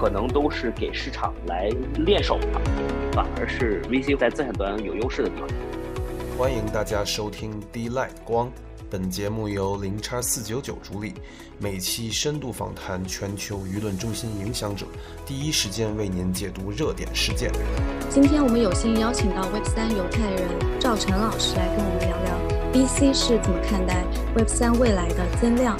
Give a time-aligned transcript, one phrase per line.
[0.00, 2.46] 可能都是给市场来练手的，
[3.12, 5.48] 反而是 VC 在资产端有优势的地方。
[6.38, 8.48] 欢迎大家收听 D Light 光，
[8.88, 11.14] 本节目由零叉四九九主理，
[11.58, 14.86] 每期深度访谈全球舆论中心影响者，
[15.26, 17.50] 第一时间为您解读热点事件。
[18.08, 24.04] 今天我们有幸邀请到 Web 三犹太人赵晨老师来跟我们聊聊 VC 是怎么看待
[24.36, 25.76] Web 三未来的增量。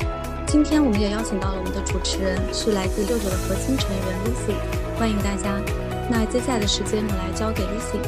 [0.48, 4.56] 今天我们也邀请到了我们的主持人，是来自六九的核心成员 Lucy，
[4.98, 5.60] 欢迎大家。
[6.08, 8.00] 那接下来的时间我来交给 Lucy。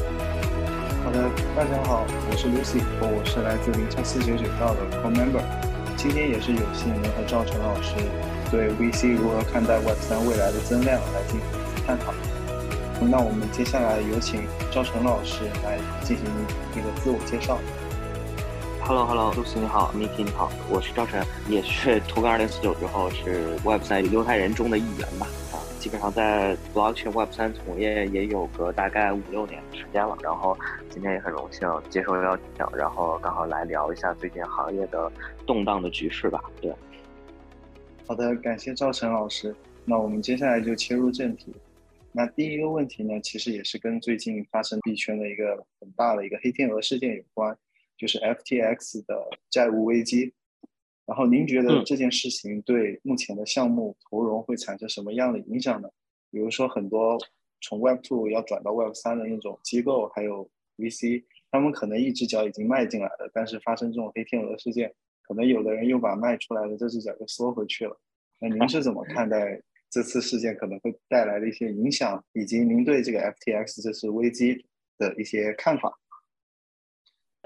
[1.04, 5.44] 好的，大家好，我是 Lucy，我是来自零叉四九九道的 Core Member，
[5.98, 7.92] 今天也是有幸能和赵晨老师
[8.50, 11.46] 对 VC 如何看待 Web 三未来的增量来进行
[11.86, 12.14] 探讨。
[13.02, 16.24] 那我们接下来有请赵晨老师来进行
[16.72, 17.60] 一个自我介绍。
[18.90, 25.28] Hello，Hello，Lucy 你好，Miki 你好，我是赵晨，也是图根二零四九之后是 Web 三犹太人中的一员吧。
[25.52, 35.08] 啊基本上在 blockchain Web 三从业也有个大概五六年的时间了，然后今天也很荣幸接受邀请，然后刚好来聊一下最近行业的
[35.46, 36.42] 动荡的局势吧。
[36.60, 36.74] 对，
[38.08, 39.54] 好的，感谢赵晨老师。
[39.84, 41.54] 那我们接下来就切入正题。
[42.10, 47.56] 那第一个问题呢，其实也是跟最近发生币圈的一个很大的一个黑天鹅事件有关，
[48.00, 50.32] 就是 FTX 的债务危机。
[51.04, 55.90] 然后您觉得这件事情对目前的项目投融会产生什么样的影响呢？
[56.30, 57.18] 比如说很多
[57.60, 68.00] 从 Web Two 要转到 Web 三的那种机构，还有 VC，他们可能一只脚已经迈进来了，但是发生这种黑天鹅事件，可能有的人又把迈出来的这只脚又缩回去了。
[68.38, 74.64] 那您是怎么看待这次事件可能会带来的一些影响，以及您对这个 FTX 这次危机
[74.96, 75.92] 的一些看法？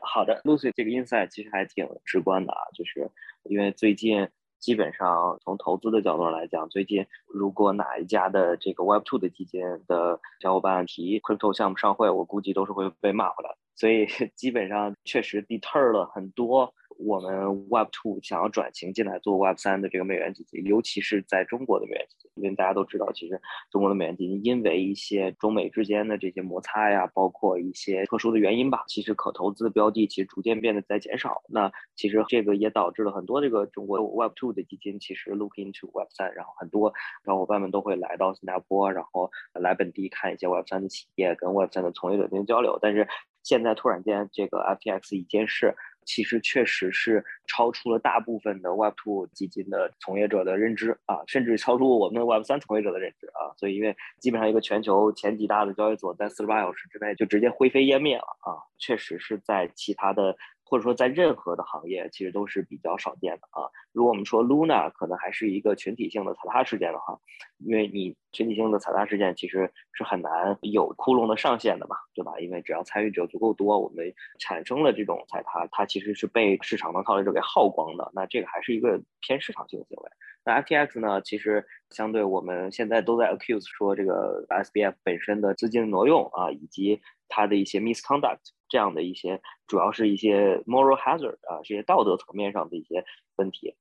[0.05, 3.11] 好的，Lucy 这个 insight 其实还挺直观的啊，就是
[3.45, 16.73] 因为最近基本上从投资的角度上来讲，最近如果哪一家的这个 Web Two 的基金的小伙伴提 crypto 项目上会，我估计都是会被骂回来，所以 基本上确实 deter 了很多。
[16.99, 23.41] 我们 Web Two 想要转型进来做 Web 三的这个美元基金，尤其是在中国的美元基金，因为大家都知道，其实
[23.71, 31.43] 中国的美元基金因为一些中美之间的这些摩擦呀，包括一些特殊的原因吧，其实可投资的标的其实逐渐变得在减少。
[31.49, 36.93] 那其实这个也导致了很多这个中国 Web Two 的基金其实 look into Web 三，然后很多
[37.25, 42.79] 小伙伴们都会来到新加坡，然后来本地看一些 Web 三的企业，跟 Web 三的从业者进行交流。
[42.81, 43.09] 但是
[43.43, 45.75] 现在突然间这个 FTX 一件事。
[46.05, 53.53] 其实确实是超出了大部分的 Web2 基金的从业者的认知啊，甚至超出我们 Web3 从业者的认知啊。
[53.57, 60.37] 所以，因为基本上一个全球前几大的交易所，在四十八小时之内就直接灰飞烟灭了啊，确实是在其他的。
[60.65, 63.69] 或者说，在任何的行业，其实都是比较少见的啊。
[63.93, 67.19] 如果我们说 Luna 可能还是一个群体性的踩踏事件的话，
[67.59, 72.39] 因为你群体性的踩踏事件其实是很难有窟窿的上限的嘛，对吧？
[72.41, 78.11] 因为只要参与者足够多，我们产生了这种踩踏，它其实是被市场的套利者给耗光的。
[78.15, 80.11] 那这个还是一个偏市场性的行为。
[80.45, 88.41] 那 FTX 呢，其实相对我们现在都在 accuse 说这个 SBF 本身的资金挪用啊，以及它的一些 misconduct。
[88.67, 93.05] 这样的一些，主要是一些 moral hazard 啊，这些道德层面上的一些
[93.37, 93.77] 问题。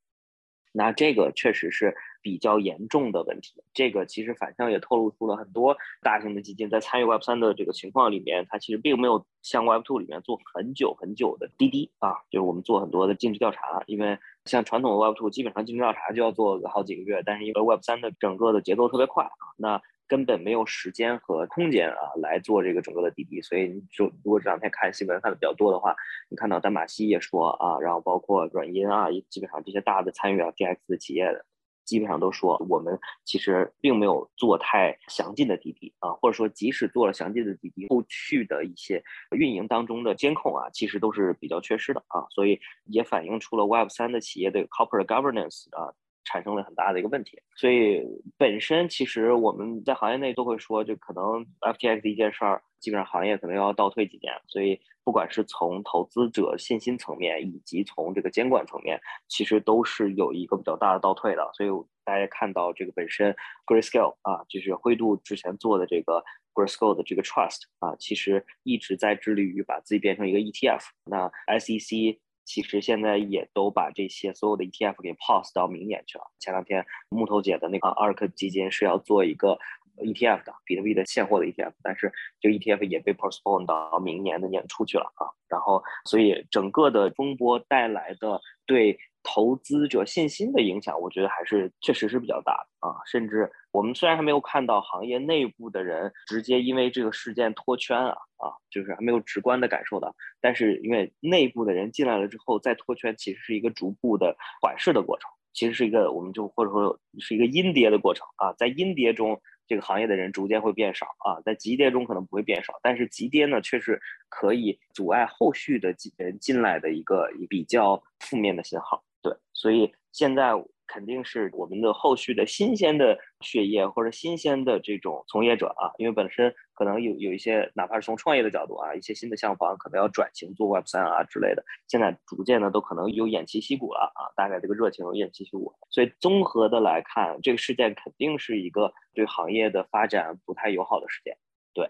[0.74, 3.64] 那这个确实是比较严重的问题。
[3.74, 13.84] 这个其实反向也透露出了很多大型的基金在参与 Web 三的这个情况里面，它其实并没有像 Web two 里面做很久很久的滴滴啊，就是我们做很多的尽职调查。
[13.86, 19.82] 因为像传统的 Web two 基本上尽职调查就要做个好几个月，但是因为 Web 三的整个的节奏特别快啊，那。
[20.08, 25.96] 根本没有时间和空间啊来做这个整个的滴滴，所以你就如果这两天看新闻看的比较多的话，
[26.30, 31.44] 你看到丹马西也说啊，然后包括软银啊，基本上这些大的参与啊 DX 的企业，
[31.86, 45.94] 基本上都说我们其实并没有做太详尽的滴滴啊，或者说即使做了详尽的滴滴，后续的一些运营当中的监控啊，其实都是比较缺失的啊，所以也反映出了 Web 三的企业的 corporate governance 啊。
[46.26, 48.02] 产生了很大的一个问题，所以
[48.38, 54.34] 本身其实我们在行业内都会说，就可能 FTX 一件事儿，基本上行业可能要倒退几年。
[54.48, 61.50] 所以不管是从投资者信心层面，以及从这个监管层面，其实都是有一个比较大的倒退的。
[61.54, 61.70] 所以
[62.04, 63.36] 大家看到这个本身
[63.66, 66.24] Grayscale 啊，就是灰度之前做的这个
[66.54, 70.84] Grayscale 的这个 Trust 啊，其实一直在致力于把自己变成一个 ETF。
[71.06, 76.26] 那 SEC 其实现在也都把这些所有的 ETF 给 pause 到明年去了。
[76.40, 79.58] 前两天木头姐的那个 ARK 基金是要做一个
[79.98, 82.12] ETF 的比特币的现货的 ETF，但是
[82.42, 85.30] 这个 ETF 也被 postpone 到明年的年初去了啊。
[85.48, 93.00] 然后，所以整个的风波带来的对投资者信心的影响，我觉得还是确实是比较大的啊。
[93.06, 109.42] 甚至我们虽然还没有看到行业内部的人直接因为这个事件脱圈啊啊，就是还没有直观的感受到，但是因为内部的人进来了之后再脱圈，其实是一个逐步的缓释的过程，其实是一个我们就或者说是一个阴跌的过程啊，在阴跌中。
[109.66, 119.02] 这个行业的人逐渐会变少啊，在急跌中可能不会变少，但是急跌呢，却是可以阻碍后续的进人进来的一个比较负面的信号。
[119.24, 120.54] 对，所以现在。
[120.86, 141.36] 肯定是我们的后续的新鲜的血液或者新鲜的这种从业者啊，因为本身可能有有一些，哪怕是从创业的角度啊，一些新的项房可能要转型做 Web 三啊之类的，现在逐渐的都可能有偃旗息鼓了啊，大概这个热情有偃旗息鼓，所以综合的来看，这个事件肯定是一个对行业的发展不太友好的事件。
[141.74, 141.90] 对，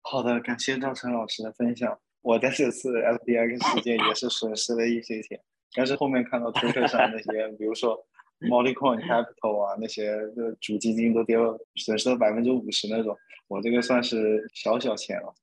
[0.00, 2.00] 好的，感谢赵晨老师的分享。
[2.22, 5.40] 我在这次 FDX 事件也是损失了一些钱。
[5.74, 7.98] 但是后面看到推特上那些，比如说
[8.40, 13.16] Mollycoin Capital 啊，那些的主基金都跌了，损失了百分之五十那种，
[13.48, 15.34] 我这个算是小小钱了。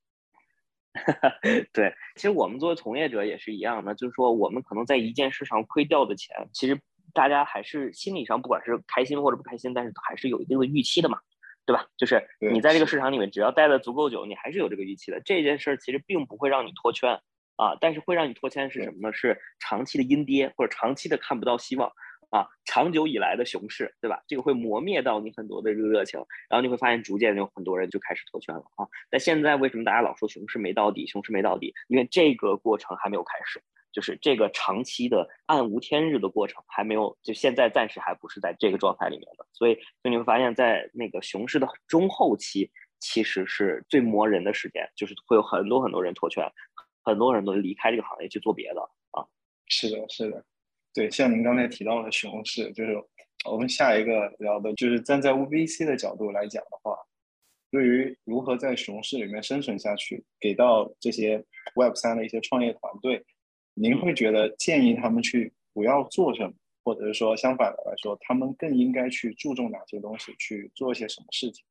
[1.71, 6.79] 对，其实我们作为从业者也是一样的，就是说我们可能在一件事上亏掉的钱，其实
[7.13, 11.19] 大家还是心理上不管是开心或者不开心，但是还是有一定的预期的嘛，
[11.65, 11.87] 对吧？
[11.95, 15.21] 就是你在这个市场里面，只要待的足够久，你还是有这个预期的。
[15.21, 17.19] 这件事其实并不会让你脱圈。
[17.59, 19.13] 啊，但是会让你脱签是什么呢？
[19.13, 21.91] 是长期的阴跌或者长期的看不到希望
[22.29, 24.23] 啊，长久以来的熊市，对吧？
[24.27, 26.17] 这个会磨灭到你很多的这个热情，
[26.50, 28.88] 然后你会发现逐渐有很多人就开始脱圈了啊。
[29.09, 31.06] 但现在为什么大家老说熊市没到底？
[31.06, 39.45] 熊市没到底，因为这个过程还没有开始，就是这个长期的暗无天日的过程还没有，就现在暂时还不是在这个状态里面的。
[39.51, 46.50] 所以，就你会发现在那个熊市的中后期，其实是最磨人的时间，就是会有很多很多人脱圈。
[47.04, 48.81] 很多人都离开这个行业去做别的
[49.12, 49.25] 啊，
[49.68, 50.44] 是的，是的，
[50.94, 52.96] 对，像您刚才提到的熊市，就是
[53.46, 56.98] 我们下一个聊的，就是站在 VC 的角度来讲的话，
[57.72, 61.44] 对于如何在熊市里面生存下去，给到这些
[61.75, 63.25] Web 三的一些创业团队，
[63.74, 66.54] 您会觉得建议他们去不要做什么，
[66.84, 71.63] 或者是说相反的来说，他们更应该去注重哪些东西，去做一些什么事情？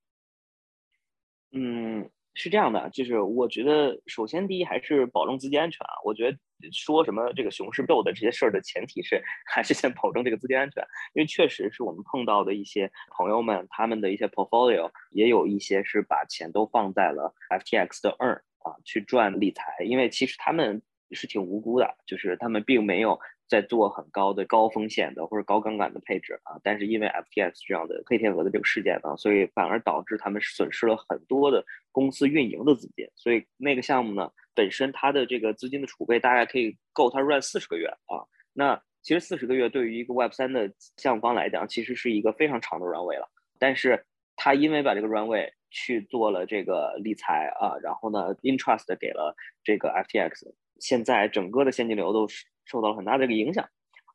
[1.53, 2.11] 嗯。
[2.35, 5.91] 是这样的，就是我觉得，首先第一还是保证资金安全啊。
[6.05, 6.39] 我觉得
[6.73, 10.85] 说什么这个熊市 build 这些事儿的前提是， 还是先保证这个资金安全。
[11.15, 20.81] 因为确实是我们碰到的一些朋友们，他们的一些 portfolio 也有一些是把钱都放在了 FTX 的 earn 啊去赚理财，因为其实他们
[21.11, 23.19] 是挺无辜的，就是他们并没有。
[23.49, 33.09] 在做很高的高风险的或者高杠杆的配置啊，但是因为 FTX 这样的黑天鹅的这个事件呢，所以反而导致他们损失了很多的公司运营的资金。
[33.17, 38.21] 所以那个项目呢，本身它的这个资金的储备大概可以够它 run 四十个月啊。
[38.53, 43.31] 那其实四十个月对于一个 Web 三的项目方来讲，其实是一个非常长的 runway 了。
[43.59, 44.05] 但是
[44.37, 49.35] 他因为把这个 runway 去做了这个理财啊，然后呢，interest 给了
[49.65, 52.45] 这个 FTX，现在整个的现金流都是。
[52.69, 53.69] 受到了很大的一个影响，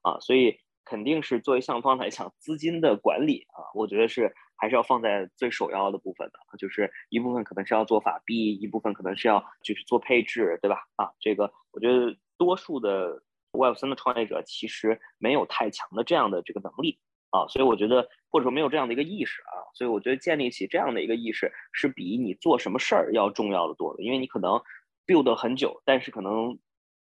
[0.03, 10.83] 啊，所以肯定是作为项目方来讲，资金的管理啊，我觉得是还是要放在最首要的部分的，就是一部分可能是要做法币，一部分可能是要就是做配置，对吧？
[10.97, 13.23] 啊，这个我觉得多数的
[13.53, 16.99] Web 三的创业者其实没有太强的这样的这个能力
[17.31, 24.61] 啊，所以我觉得或者说没有这样的一个意识啊，所以我觉得建立起这样的一个意识是比你做什么事儿要重要的多的，因为你可能
[25.07, 26.59] build 很久，但是可能。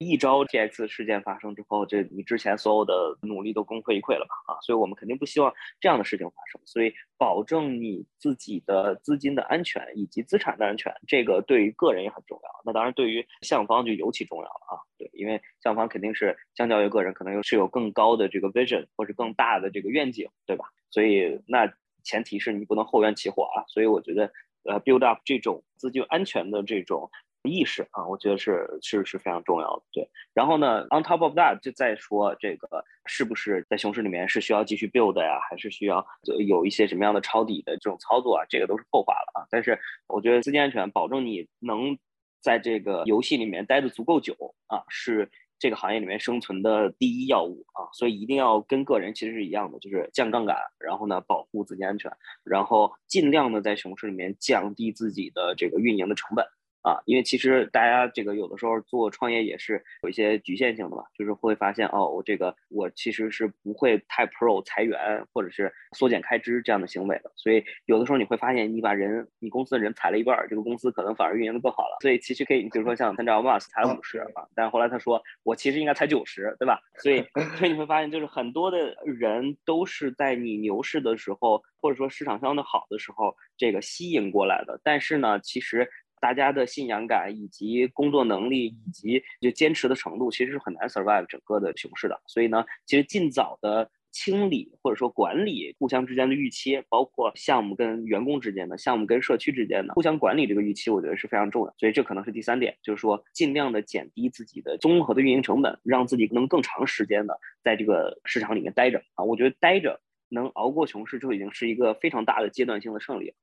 [0.10, 4.54] 一招 T X 事件发生之后，这你之前所有的努力都功亏一篑了吧？
[4.54, 6.60] 啊，所以我们肯定不希望这样的事情发生。
[6.66, 12.50] 所以，保证你自己的资金的安全以及资产的安全，这个对于个人也很重要。
[12.66, 14.82] 那当然，对于项方就尤其重要了啊。
[14.98, 20.66] 对，因为项方肯定是相较于个人，可能又是有更高的这个 vision 或者更大的这个愿景，对吧？
[20.90, 21.72] 所以，那
[22.04, 23.62] 前提是你不能后院起火啊。
[23.68, 24.32] 所以，我觉得，
[24.64, 27.12] 呃，build up 这种资金安全的这种。
[27.44, 29.84] 意识啊，我觉得是是是非常重要的。
[29.92, 36.06] 对，然后呢，on top of that，就再说这个是不是在熊市里面是需要继续 build 呀，还是需要
[36.48, 38.46] 有一些什么样的抄底的这种操作啊？
[38.50, 39.48] 这个都是后话了啊。
[39.50, 41.98] 但是我觉得资金安全，保证你能
[42.42, 44.36] 在这个游戏里面待的足够久
[44.68, 47.90] 啊，是这个行业里面生存的第一要务啊。
[47.94, 52.12] 所以一定要跟个人其实是一样的，就是降杠杆，然后呢保护资金安全，
[52.44, 56.46] 然后尽量的在熊市里面降低自己的这个运营的成本。
[56.82, 71.98] 啊，因为其实大家这个有的时候做创业也是有一些局限性的嘛，就是会发现哦，我这个我其实是不会太 pro 裁员或者是缩减开支这样的行为的，所以有的时候你会发现你把人你公司的人裁了一半，这个公司可能反而运营的更好了。
[72.02, 76.80] 所以其实可以，比如说像参照 Mas 裁了五十啊，但后来他说我其实应该裁九十，对吧？
[77.04, 77.24] 所以
[77.58, 84.80] 所以你会发现就是很多的人都是在你牛市的时候，或者说市场相对好的时候，这个吸引过来的。
[84.84, 85.88] 但是呢，其实。
[86.22, 92.22] 大家的信仰感以及工作能力以及就坚持的程度，其实是很难 survive 整个的熊市的。
[92.28, 101.74] 所以呢，其实尽早的清理或者说管理互相之间的预期，包括项目跟员工之间的、项目跟社区之间的互相管理这个预期，我觉得是非常重要。
[101.78, 109.24] 所以这可能是第三点，就是说尽量的减低自己的综合的运营成本，让自己能更长时间的在这个市场里面待着啊。
[109.24, 110.00] 我觉得待着
[110.30, 113.36] 能熬过熊市，就已经是一个非常大的阶段性的胜利了。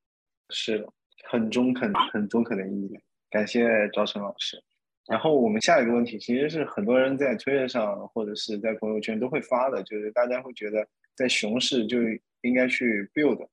[0.50, 0.86] 是。
[1.24, 4.62] 很中肯、很中肯的意见，感谢赵晨老师。
[5.06, 11.98] 然后我们下一个问题，其实是很多人在推特上或者是在朋友圈都会发的，就是大家会觉得在熊市就
[12.42, 13.48] 应该去 build。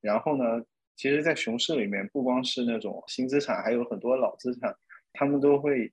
[0.00, 0.62] 然后呢，
[0.96, 4.74] 其实，在熊市里面，不光是那种新资产，还有很多老资产，
[5.14, 5.90] 他们都会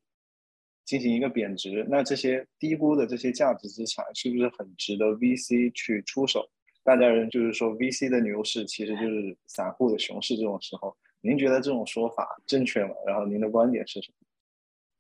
[0.84, 1.86] 进行一个贬值。
[1.90, 6.46] 那这些低估的这些价值资产，是不是很值得 VC 去出手？
[6.84, 10.96] 大家人就是说，VC 的牛市其实就是散户的熊市，这种时候。
[11.26, 12.92] 您觉得这种说法正确吗？
[13.08, 14.16] 然后您的观点是什么？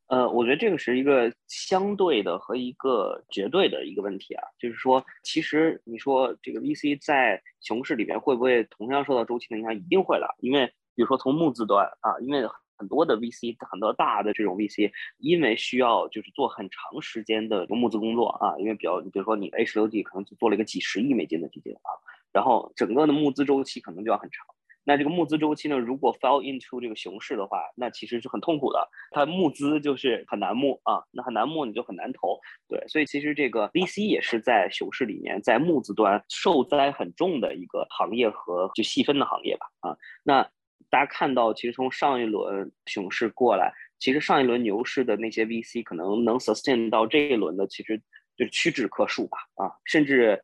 [0.08, 9.75] 呃，我觉得这个是一个相对的和一个绝对的一个问题啊，就是说，其实你说这个 VC 在熊市里面会不会同样受到周期的影响？
[9.75, 10.65] 一定会的，因为
[10.96, 21.89] 比如说从募资端啊，因为很多的 VC，很多大的这种 VC，因为需要就是做很长时间的一个募资工作啊，因为比较，比如说你 A 十六 D 可能就做了一个几十亿美金的基金啊，
[22.32, 24.46] 然后整个的募资周期可能就要很长。
[24.87, 25.77] 那这个募资周期呢？
[25.79, 28.87] 如果 fell into 这个熊市的话，那其实是很痛苦的。
[29.09, 32.39] 它募资就是很难募啊，那很难募你就很难投。
[32.69, 39.65] 对，所以其实这个 VC 也是在熊市里面，在募资端受灾很重的一个行业和就细分的行业吧。
[39.79, 40.43] 啊，那
[40.91, 47.97] 大家看到，其实从上一轮熊市过来，其实上一轮牛市的那些 VC 可能能 sustain 到这一轮的，其实
[48.37, 49.39] 就是屈指可数吧。
[49.55, 50.39] 啊，甚至。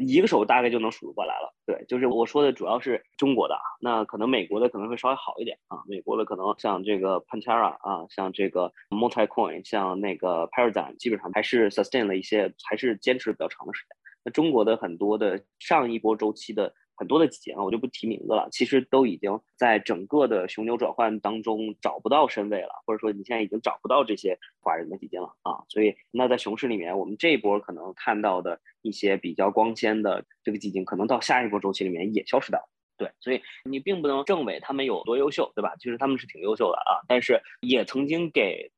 [0.00, 13.96] 一个手大概就能数得过来了，对，就是我说的主要是中国的，那可能美国的可能会稍微好一点啊，美国的可能像这个 Pantera 啊，像这个 Multicoin，像那个 Paradigm，基本上还是 sustain 了一些，还是坚持比较长的时间。
[14.24, 16.74] 那中国的很多的上一波周期的。
[17.00, 18.46] 很多的基金啊，我就不提名字了。
[18.52, 25.64] 其实都已经在整个的熊牛转换当中找不到身位了，或者说你现在已经找不到这些华人的基金了啊。
[25.70, 32.68] 所以那在熊市里面，我们这一波可能看到的一些比较光鲜的这个基金，可能到下一波周期里面也消失掉了。
[32.98, 35.74] 对，所以你并不能证伪他们有多优秀，对吧？
[35.78, 38.70] 其实他们是挺优秀的啊，但是也曾经给。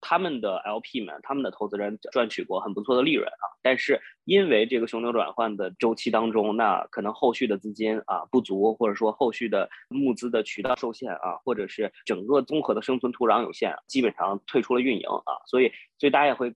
[0.00, 16.54] 他们的 LP 们，他们的投资人赚取过很不错的利润啊，但是因为这个熊牛转换的周期当中，那可能后续的资金啊不足，或者说后续的募资的渠道受限啊，或者是整个综合的生存土壤有限，基本上退出了运营啊，所以所以大家也会。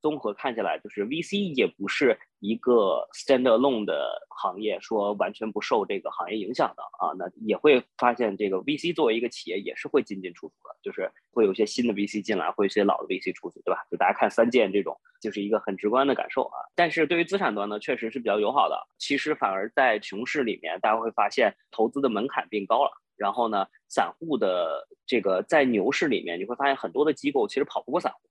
[0.00, 7.12] 综合看起来，就是 VC 也不是一个 standalone 的行业，说完全不受这个行业影响的啊。
[7.18, 13.84] 那也会发现，这个 VC 作为一个企业，也是会进进出出的，就是会有些新的 VC 进来，会有些老的 VC 出去，对吧？
[13.90, 16.56] 就大家看三件这种，就是一个很直观的感受啊。
[16.74, 18.76] 但是对于资产端呢，确实是比较友好的。
[18.98, 22.90] 其实反而在熊市里面，大家会发现投资的门槛变高了。
[23.16, 28.29] 然后呢，散户的这个在牛市里面，你会发现很多的机构其实跑不过散户。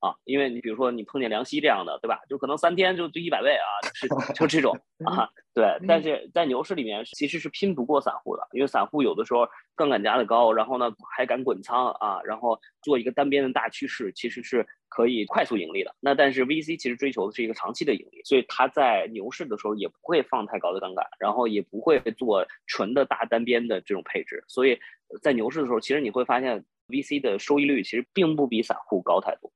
[0.00, 2.20] 啊，因为你比如说你碰见梁希这样的，对吧？
[2.28, 5.76] 就可能三天就就一百倍啊，是就这种 啊，对。
[5.88, 15.92] 但是在牛市里面其实是拼不过散户的，因为散户有的时候杠杆加的高，然后呢还敢滚仓啊，然后做一个单边的大趋势，其实是可以快速盈利的。
[15.98, 24.44] 那但是 VC 其实追求的是一个长期的盈利，所以它在牛市的时候也不会放太高的杠杆，然后也不会做纯的大单边的这种配置。
[24.46, 24.78] 所以
[25.20, 29.50] 在牛市的时候，其实你会发现 VC 的收益率其实并不比散户高太多。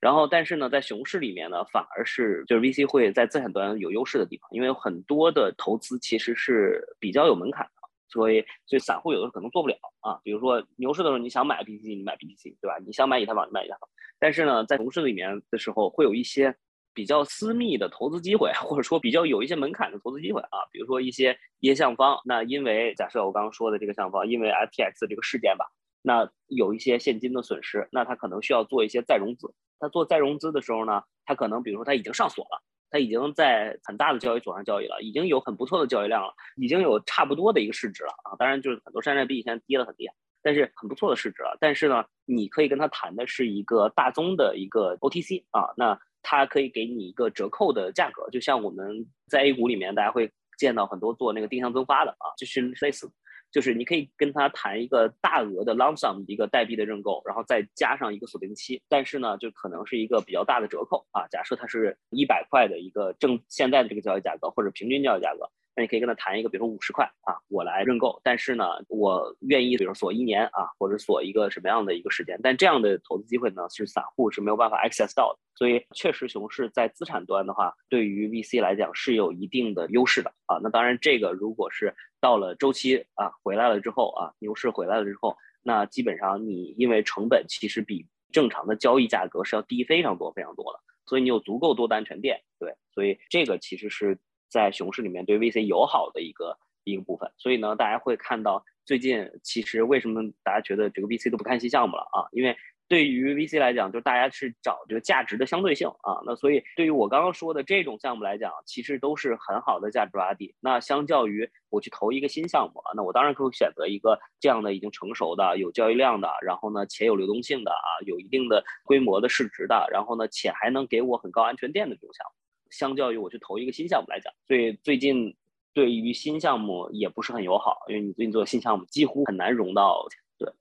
[0.00, 10.20] 然后，但是呢，在熊市里面呢，反而是就是 VC 会在资产端有优势的地方，因为很多的投资其实是比较有门槛的，所以所以散户有的时候可能做不了啊。
[10.22, 12.76] 比如说牛市的时候，你想买 BTC，你买 BTC，对吧？
[12.84, 13.88] 你想买以太坊，你买以太坊。
[14.18, 16.54] 但是呢，在熊市里面的时候，会有一些
[16.94, 20.58] 比较私密的投资机会，或者说比较有一些门槛的投资机会啊。
[20.70, 25.66] 比如说一些一些项方，那因为假设我刚刚说的这个项方，因为 FTX 这个事件吧。
[26.06, 29.50] 那有一些现金的损失，那他可能需要做一些再融资。
[29.80, 38.36] 他做再融资的时候呢，他可能比如说他已经上锁了，他已经在很大的交易所上交易了，已经有很不错的交易量了，已经有差不多的一个市值了啊。
[38.38, 41.56] 当然，就是很多山寨币现在跌了很厉害但是很不错的市值了。
[41.58, 53.10] 但是呢，你可以跟他谈的是一个大宗的一个 OTC 啊，那他可以给你一个折扣的价格，就像我们在 A 股里面，大家会见到很多做那个定向增发的啊，就是类似。
[53.54, 61.28] 就是你可以跟他谈一个大额的 lump sum 一个代币的认购，然后再加上一个锁定期，但是呢，就可能是一个比较大的折扣啊。
[61.28, 65.48] 假设它是一百块的一个正现在的这个交易价格或者平均交易价格。
[65.76, 80.60] 那你可以跟他谈一个，比如说五十块啊，我来认购，但是呢，我愿意，比如锁一年啊，或者锁一个什么样的一个时间，但这样的投资机会呢，是散户是没有办法 access 到的，所以确实熊市在资产端的话，对于 VC 来讲是有一定的优势的啊。
[80.62, 94.16] 那当然，这个如果是到了周期啊回来了之后啊，牛市回来了之后，那基本上你因为成本其实比正常的交易价格是要低非常多非常多的，所以你有足够多的安全垫，对，所以这个其实是。
[94.48, 102.28] 在熊市里面对 VC 友好的一个一个部分，所以呢，大家会看到最近其实为什么大家觉得这个 VC 都不看新项目了啊？
[102.32, 106.20] 因为对于 VC 来讲，就是大家是找这个价值的相对性啊。
[106.26, 110.54] 那所以对于我刚刚说的这种项目来讲，其实都是很好的价值洼地。
[110.60, 122.43] 那相较于我去投一个新项目，那我当然可以选择一个这样的已经成熟的、有交易量的，然后呢且有流动性的啊，有一定的规模的市值的，然后呢且还能给我很高安全垫的这种项目。
[122.74, 125.36] 相较于我去投一个新项目来讲，所以最近
[125.72, 130.20] 对于新项目也不是很友好，因为你最近做新项目几乎很难融到钱。
[130.36, 130.52] 对，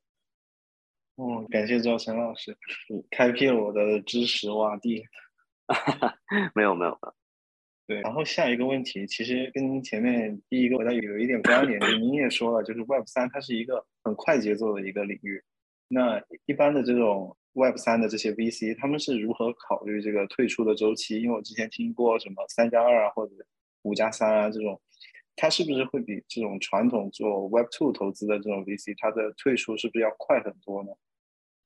[1.16, 2.56] 哦，感谢赵晨老师，
[3.10, 5.04] 开辟了我的知识洼地。
[6.54, 7.14] 没有没有没有。
[7.88, 15.44] 对，然后下一个问题其实跟前面第一个回答有一点关联，就您也说了，就是 Web 三它是一个很快节奏的一个领域，
[15.88, 17.36] 那一般的这种。
[17.54, 21.22] Web 三的这些 VC，他们是如何考虑这个退出的周期？
[21.22, 23.34] 因为我之前听过什么三加二啊，或者
[23.84, 24.82] 五加三啊这种，
[25.36, 30.90] 它是不是会比这种传统做 Web two 投资的这种 VC，它的退出是不是要快很多呢？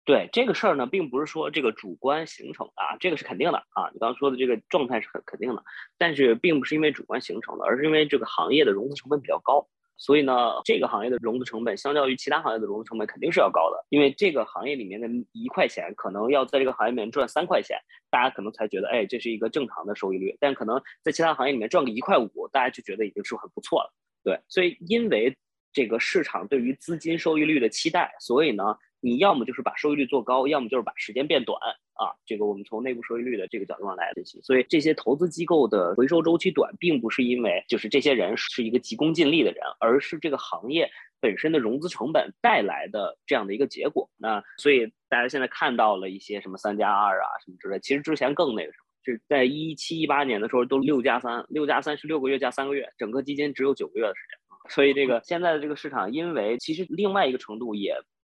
[0.04, 3.90] 对这个事儿呢，并不是说这个主观形成的啊，这个是肯定的啊。
[3.94, 5.62] 你刚刚说的这个状态是很肯定的，
[5.98, 9.68] 但是并不是因为主观形成的，而是因为这个行业的融资成本比较高。
[9.98, 17.78] 所以呢，这个行业的融资成本相较于其他行业的融资成本肯定是要高的，因为这个行业里面的一块钱可能要在这个行业里面赚三块钱，
[18.10, 20.38] 大家可能才觉得，哎，这是一个正常的收益率。
[20.40, 23.94] 但可能在其他行业里面赚个一块五，大家就觉得已经是很不错了。
[24.24, 25.36] 对，所以因为
[25.74, 28.78] 这个市场对于资金收益率的期待，所以呢。
[29.08, 31.58] 你要么就是把收益率做高，要么就是把时间变短
[31.94, 32.12] 啊。
[32.26, 40.90] 这个我们从内部收益率的这个角度上来分析，所以这些投资机构的回收周期短，并不是因为就是这些人是一个急功近利的人，而是这个行业
[41.22, 44.10] 本身的融资成本带来的这样的一个结果。
[44.18, 54.38] 那所以大家现在看到了一些什么三加二啊什么之类，其实之前更那个什么，是在一七一八年的时候都六加三，六加三是六个月加三个月，整个基金只有九个月的时间。
[54.70, 57.96] 所以这个现在的这个市场，因为其实另外一个程度也。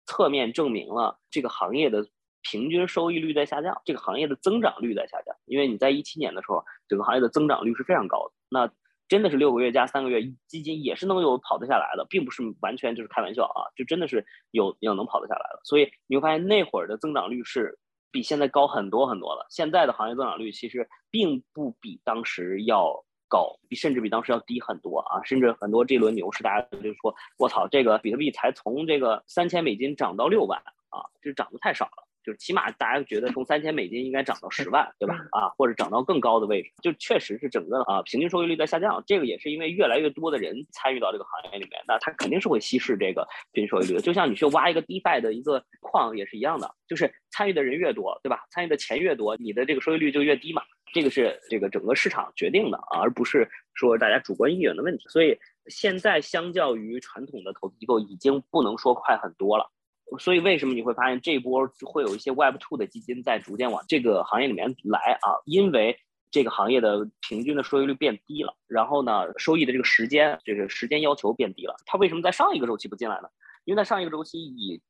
[0.09, 2.09] 侧面证明了这个行业的
[2.41, 5.37] 平均收益率在下降，这个行业的增长率在下降。
[5.45, 8.73] 因为你在一七年的时候，整个行业的增长率是非常高的，那
[9.07, 15.61] 真的是六个月加三个月，基金也是能有跑得下来的，并不是完全就是开玩笑啊，就真的是有有能跑得下来的。
[15.65, 17.79] 所以你会发现那会儿的增长率是
[18.11, 19.47] 比现在高很多很多的。
[19.51, 23.05] 现在的行业增长率其实并不比当时要。
[23.29, 30.59] 高比甚至比当时要低很多啊，甚至很多这轮牛市，大家就说，我操，这个比特币才从这个三千美金涨到六万
[30.91, 32.09] 啊，这涨得太少了。
[32.25, 35.15] 就是起码大家觉得从三千美金应该涨到十万，对吧？
[35.31, 39.03] 啊，或者涨到更高的位置，就确实是整个啊平均收益率在下降。
[39.07, 44.03] 这个也是因为越来越多的人参与到这个行业里面，那它肯定是会稀释这个平均收益率的。
[44.03, 48.45] 就像你去挖一个 DeFi 的一个矿也是一样的，就是参与的人越多，对吧？
[48.51, 50.61] 参与的钱越多，你的这个收益率就越低嘛。
[50.93, 55.09] 这个是这个整个市场决定的啊，而不是说大家主观意愿的问题。
[55.09, 59.71] 所以现在相较于传统的投资机构，已经不能说快很多了。
[60.19, 65.37] 所以为什么你会发现这一波会有一些 Web Two 的基金在逐渐往这个行业里面来啊？
[65.45, 65.99] 因为
[66.31, 71.77] 这个行业的平均的收益率变低了，然后呢，收益的这个时间，这个时间要求变低了。
[71.85, 73.29] 它为什么在上一个周期不进来呢？
[73.65, 74.81] 因为在上一个周期以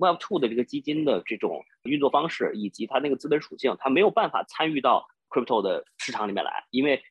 [0.00, 7.02] Web Two 的这个基金的这种运作方式以及它那个资本属性，它没有办法参与到 Crypto 的市场里面来，因为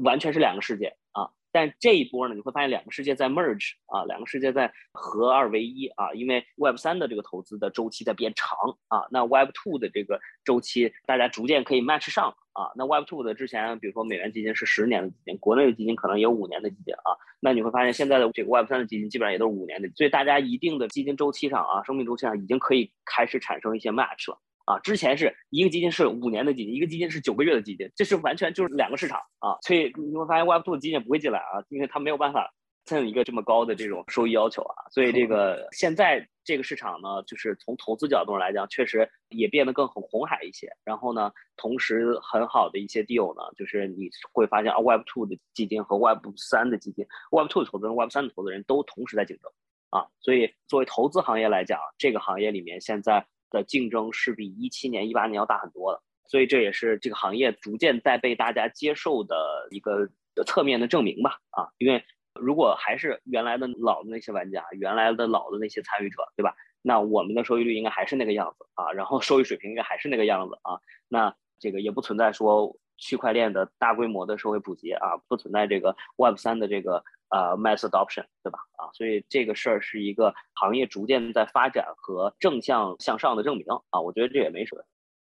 [0.00, 1.30] 完全是两个世界啊。
[1.50, 8.56] 但这一波呢，你会发现两个世界在 merge 啊，两个世界在合二为一啊，因为 Web 三的这个投资的周期在变长
[8.88, 24.38] 啊，那 Web two 的这个周期大家逐渐可以 match 上啊，那 Web two 的之前，比如说美元基金是十年的基金，国内的基金可能也有五年的基金啊，那你会发现现在的这个 Web 三的基金基本上也都是五年的，所以大家一定的基金周期上啊，生命周期上已经可以开始产生一些 match 了。
[24.66, 32.52] 啊，之前是一个基金是五年的基金，一个基金是九个月的基金，这是完全就是两个市场啊，所以你会发现 Web Two 的基金也不会进来啊，因为它没有办法
[32.84, 40.68] 蹭一个这么高的这种收益要求啊，所以这个现在这个市场呢，就是从投资角度来讲，确实也变得更很红海一些。
[40.84, 49.50] 然后呢，同时很好的一些 deal 呢，就是你会发现啊，Web Two 的基金和 Web 三的基金，Web Two 的投资人、Web 三的投资人都同时在竞争
[49.90, 50.06] 啊。
[50.20, 56.00] 所以作为投资行业来讲，这个行业里面现在的竞争是比一七年、一八年要大很多的。
[56.26, 60.08] 所以这也是这个行业逐渐在被大家接受的一个
[60.46, 61.38] 侧面的证明吧。
[61.50, 62.04] 啊，因为。
[62.40, 66.54] 如果还是原来的老的那些玩家，原来的老的那些参与者，对吧？
[66.80, 70.78] 那我们的收益率应该还是那个样子啊，然后收益水平应该还是那个样子啊。
[71.08, 78.60] 那这个也不存在说区块链的大规模的社会普及啊，不存在这个 Web 三的这个呃 mass adoption，对吧？
[78.76, 84.00] 啊，所以这个事儿是一个行业逐渐在发展和正向向上的证明啊。
[84.00, 84.84] 我觉得这也没什么。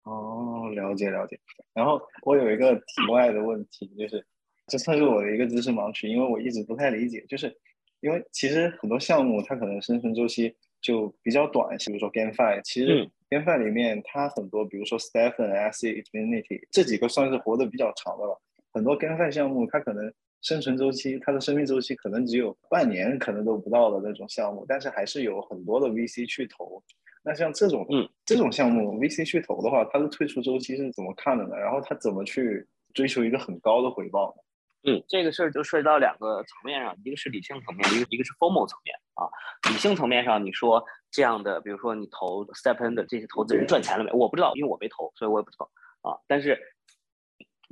[0.05, 1.39] 哦，了解了解。
[1.75, 4.27] 然后我有一个题外的问题，就是。
[4.69, 7.57] 这算是我的一个知识盲区，因为我一直不太理解，就是
[8.01, 18.41] 因为其实很多项目它可能生存周期就比较短，比如说 GameFi，其实 GameFi 里面它很多，比如说 Stephen、s c Infinity 这几个算是活得比较长的了。
[18.73, 20.13] 很多 GameFi 项目它可能
[20.43, 26.83] 生存周期，它的生命周期可能只有半年，可能都不到的那种项目，但是还是有很多的 VC 去投。
[27.25, 31.57] 那像这种嗯这种项目 VC 去投的话，它的退出周期是怎么看的呢？
[31.57, 34.43] 然后它怎么去追求一个很高的回报呢？
[34.89, 39.27] 嗯，这个事儿就涉及到两个层面上，一个是理性层面，一个一个是 formal 层面啊。
[39.69, 44.13] 理性层面上，你说这样的，比如说你投 Step N 的这些投资人赚钱了没？
[44.13, 45.69] 我不知道，因为我没投，所以我也不知道
[46.03, 46.17] 啊。
[46.29, 46.57] 但是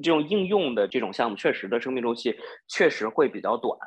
[0.02, 3.78] 这种应用的这种项目，确实的生命周期确实会比较短。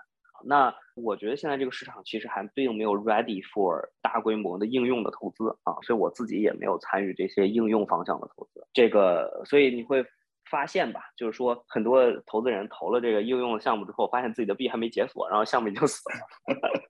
[0.45, 8.65] 那我觉得现在这个市场其实还并没有 ready for 大规模的应用的投资啊，所以我自己也没有参与这些应用方向的投资。
[8.71, 10.05] 这个，所以你会。
[10.49, 16.15] 发现吧，就是说很多投资人投了这个应用项目之后，发现自己的币还没解锁，然后项目已经 死了。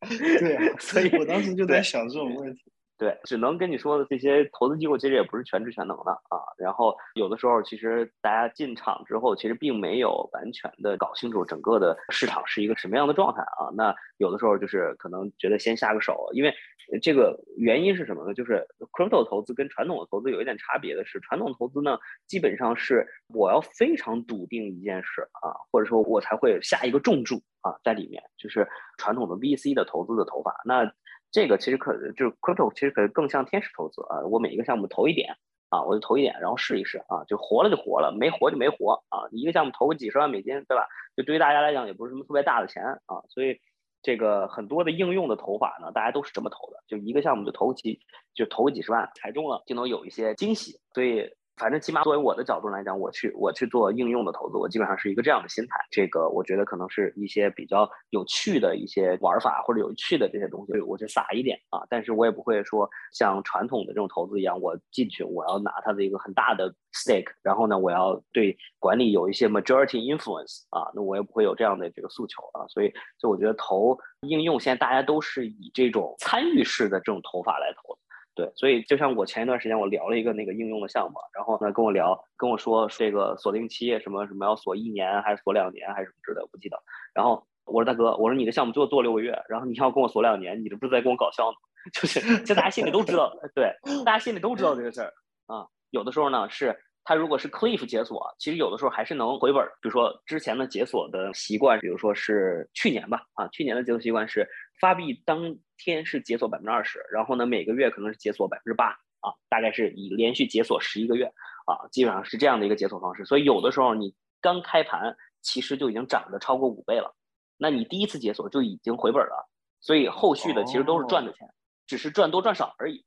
[0.10, 2.62] 对， 所以我当时就在想这种问题。
[2.98, 6.42] 对，只能跟你说的这些投资机构其实也不是全知全能的啊。
[6.58, 13.70] 然后有的时候其实大家进场之后，其实并没有完全的搞清楚整个的市场是一个什么样的状态啊。
[13.76, 16.52] 那有的时候就是可能觉得先下个手，因为
[17.00, 18.34] 这个原因是什么呢？
[18.34, 30.56] 就是 crypto 投资跟传统的投资有一点差别的是，传统投资呢基本上是我要非常笃定一件事啊，或者说我才会下一个重注啊在里面，就是传统的 VC 的投资的投法。
[30.66, 30.92] 那
[31.32, 34.22] 这个其实可就是 crypto，其实可能更像天使投资啊。
[34.30, 35.36] 我每一个项目投一点
[35.70, 39.28] 啊，我就投一点，然后试一试啊，就活了就活了，没活就没活啊。
[39.32, 40.88] 一个项目投个几十万美金，对吧？
[41.16, 43.22] 就对于大家来讲也不是什么特别大的钱啊。
[43.30, 43.60] 所以
[44.02, 48.00] 这个很多的应用的投法呢，大家都是这么投的，就一个项目就投几，
[48.34, 50.80] 就投个几十万，踩中了就能有一些惊喜。
[50.94, 51.32] 所以。
[51.58, 55.76] 反正起码作为我的角度来讲，我去我去做应用的投资，我基本上是一个这样的心态。
[55.90, 61.82] 这个我觉得可能是一些比较有趣的一些玩法或者有趣的这些东西，我就撒一点啊。
[61.90, 72.68] 但是我也不会说像传统的这种投资一样，我进去我要拿它的一个很大的 stake，然后呢，我要对管理有一些 majority influence 啊，那我也不会有这样的这个诉求啊。
[72.68, 77.98] 所以，所以我觉得投应用现在大家都是以这种参与式的这种投法来投。
[78.38, 86.78] 对，所以就像我前一段时间我聊了一个那个应用的项目，然后呢跟我聊，跟我说这个锁定期什么什么要锁一年还是锁两年还是什么之类的，不记得。
[87.16, 91.58] 然后我说大哥，我说你的项目就做六个月，然后你要跟我锁两年，你这不是在跟我搞笑吗？
[91.92, 93.74] 就是这大家心里都知道，对，
[94.06, 95.12] 大家心里都知道这个事儿
[95.48, 95.66] 啊。
[95.90, 99.66] 有的时候呢是他如果是 Cliff 解锁，其实有的时候还是能回本。
[99.82, 104.48] 比如说之前的解锁的习惯，比如说是去年吧，啊，去年的解锁习惯是。
[104.80, 111.26] 发币当天是解锁百分之二十，然后呢每个月可能是解锁百分之八啊，大概是以连续解锁十一个月
[111.66, 113.26] 啊，基本上是这样的一个解锁方式。
[113.26, 117.16] 所以有的时候你刚开盘其实就已经涨得超过五倍了，
[117.58, 119.50] 那你第一次解锁就已经回本了，
[119.82, 121.48] 所以后续的其实都是赚的钱，
[121.86, 123.04] 只是赚多赚少而已。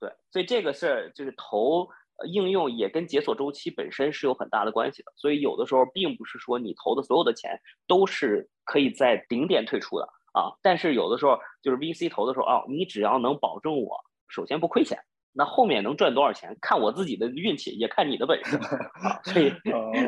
[0.00, 1.88] 对，所以这个是就是投
[2.26, 5.12] 应用也跟解锁周期本身是有很大的关系的。
[5.16, 10.08] 所以有的时候并不是说你投的所有的钱都是可以在顶点退出的。
[10.34, 13.96] 啊，但是有的时候就是 VC 投的时候啊，你只要能保证我
[14.28, 14.98] 首先不亏钱，
[15.32, 18.56] 那后面能赚多少钱，看我自己的运气，也看你的本事
[19.00, 19.22] 啊。
[19.22, 19.52] 所以，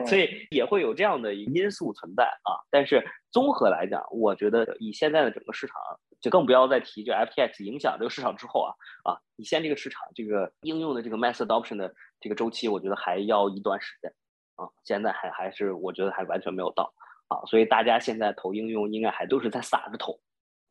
[0.05, 2.59] 所以也会有这样的因素存在啊。
[2.71, 5.77] 但是综合来讲，我觉得以现在的整个市场，
[6.21, 14.13] 就更不要再提就 FTX 影响这个市场之后啊啊，你现在这个市场这个应用的这个 mass adoption 的这个周期，我觉得还要一段时间
[14.57, 14.67] 啊。
[14.85, 16.93] 现在还还是我觉得还完全没有到。
[17.29, 20.13] 啊，所以大家现在投应用应该还都是在撒着投，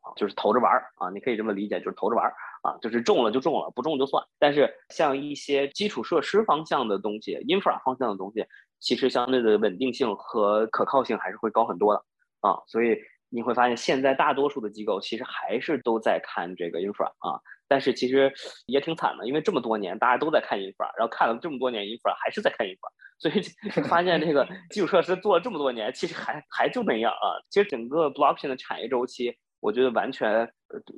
[0.02, 4.24] 啊，就是投着玩儿啊，你可以这么理解，就是投着玩儿啊，就是中了就中了，不中就算。
[4.40, 8.46] 但是像一些基础设施方向的东西，infra 方向的东西，
[8.80, 12.04] 其实相对的稳定性和可靠性还是会高很多的
[12.42, 12.62] 啊。
[12.68, 12.98] 所以
[13.30, 18.32] 你会发现，现在大多数的机构其实还是都在看这个 infra 啊，但是其实
[18.68, 23.42] 也挺惨的，因为这么多年大家都在看 infra，然后看了这么多年 infra 还是在看 infra，所以
[23.88, 27.40] 发现这个 基础设施做了这么多年，其实还还就那样啊。
[27.50, 30.48] 其实整个 blockchain 的产业周期，我觉得完全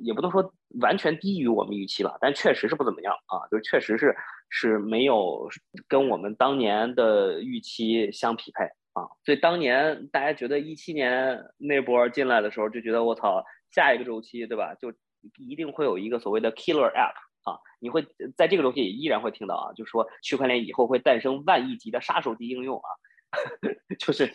[0.02, 4.14] 也不能说完全低于我们预期吧，但确实是不怎么样啊，就确实是
[4.50, 5.48] 是没有
[5.86, 9.06] 跟我们当年的预期相匹配啊。
[9.24, 14.74] 所以当年大家觉得一七年那波进来的时候，就觉得我操，下一个周期对吧？
[14.74, 14.92] 就
[15.36, 17.12] 一定会有一个所谓的 killer app
[17.48, 18.06] 啊，你会
[18.36, 22.88] 在这个东西也依然会听到啊，就说区块链以后会诞生万亿级的杀手级应用啊，
[23.98, 24.26] 就是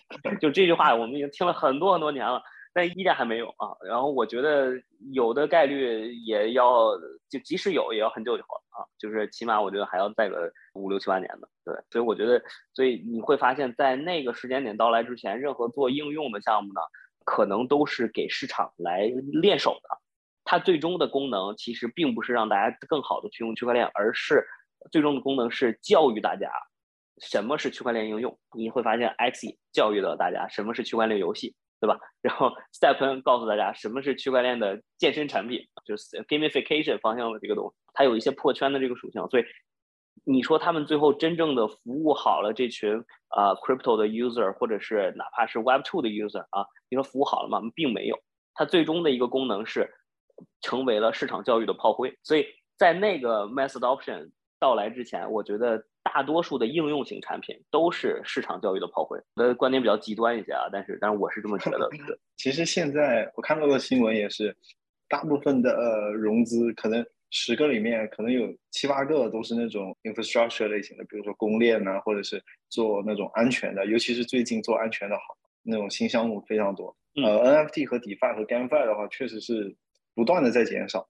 [0.42, 2.42] 就这句话我们已经听了很多很多年了，
[2.74, 3.76] 但依然还没有啊。
[3.86, 4.74] 然后我觉得
[5.12, 6.90] 有的概率也要
[7.30, 11.76] 就即使有也要很久以后啊，就是起码我觉得还要再个五六七八年的，对。
[11.92, 12.42] 所以我觉得，
[12.74, 16.82] 所以你会发现在那个时间点到来之前，任何做应用的项目呢，
[17.26, 20.03] 可能都是给市场来练手的。
[20.54, 24.46] 它最终的功能其实并不是让大家更好的去用区块链，而是
[24.92, 26.48] 最终的功能是教育大家
[27.20, 28.38] 什么是区块链应用。
[28.56, 31.98] 你会发现，Xe 教育了大家什么是区块链游戏，对吧？
[32.22, 39.28] 然后 Stepn 告诉大家什么是区块链的健身产品，就是 gamification 方向的这个东西，它有一些破圈的这个属性。
[39.32, 39.44] 所以
[40.24, 42.96] 你说他们最后真正的服务好了这群
[43.30, 47.60] 啊 crypto 的 user，或者是哪怕是 Web2 的 user 啊，你说服务好了吗？
[47.74, 48.20] 并没有。
[48.54, 49.92] 它最终的一个功能是。
[50.62, 52.46] 成为了市场教育的炮灰，所以
[52.78, 59.20] 在那个 mass adoption 到来之前，我觉得大多数的应用型产品都是市场教育的炮灰。
[59.36, 61.90] 我的观点比较极端一些啊，但是但是我是这么觉得。
[62.38, 64.56] 其实现在我看到的新闻也是，
[65.10, 75.22] 大部分的呃融资可能十个里面可能有七八个都是那种 infrastructure 类型的，比如说公链呢，或者是做那种安全的，尤其是最近做安全的好
[75.62, 76.96] 那种新项目非常多。
[77.16, 79.76] 呃，NFT 和 DeFi 和 GameFi 的话，确实是。
[80.16, 81.08] 不断的在减少，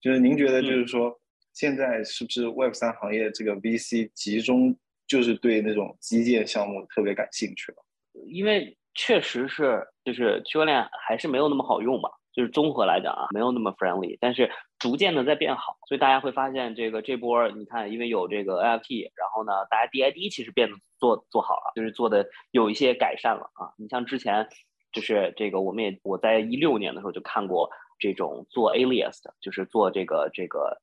[0.00, 1.16] 就是您觉得，就是说，
[1.52, 4.76] 现在是不是 Web 三行业这个 VC 集中
[5.06, 7.78] 就是对那种基建项目特别感兴趣了？
[8.26, 23.72] 因为确实是，就是区块链还是没有那么好用吧，就是综合来讲啊，没有那么 friendly，但是逐渐的在变好，所以大家会发现这个这波，你看，因为有这个 NFT，然后呢，大家 DID 其实变得做做好了，就是做的有一些改善了啊。
[23.78, 24.48] 你像之前，
[24.92, 27.70] 就是这个我们也我在一六年的时候就看过。
[28.02, 30.76] 这种做 alias 的，就是做这个这个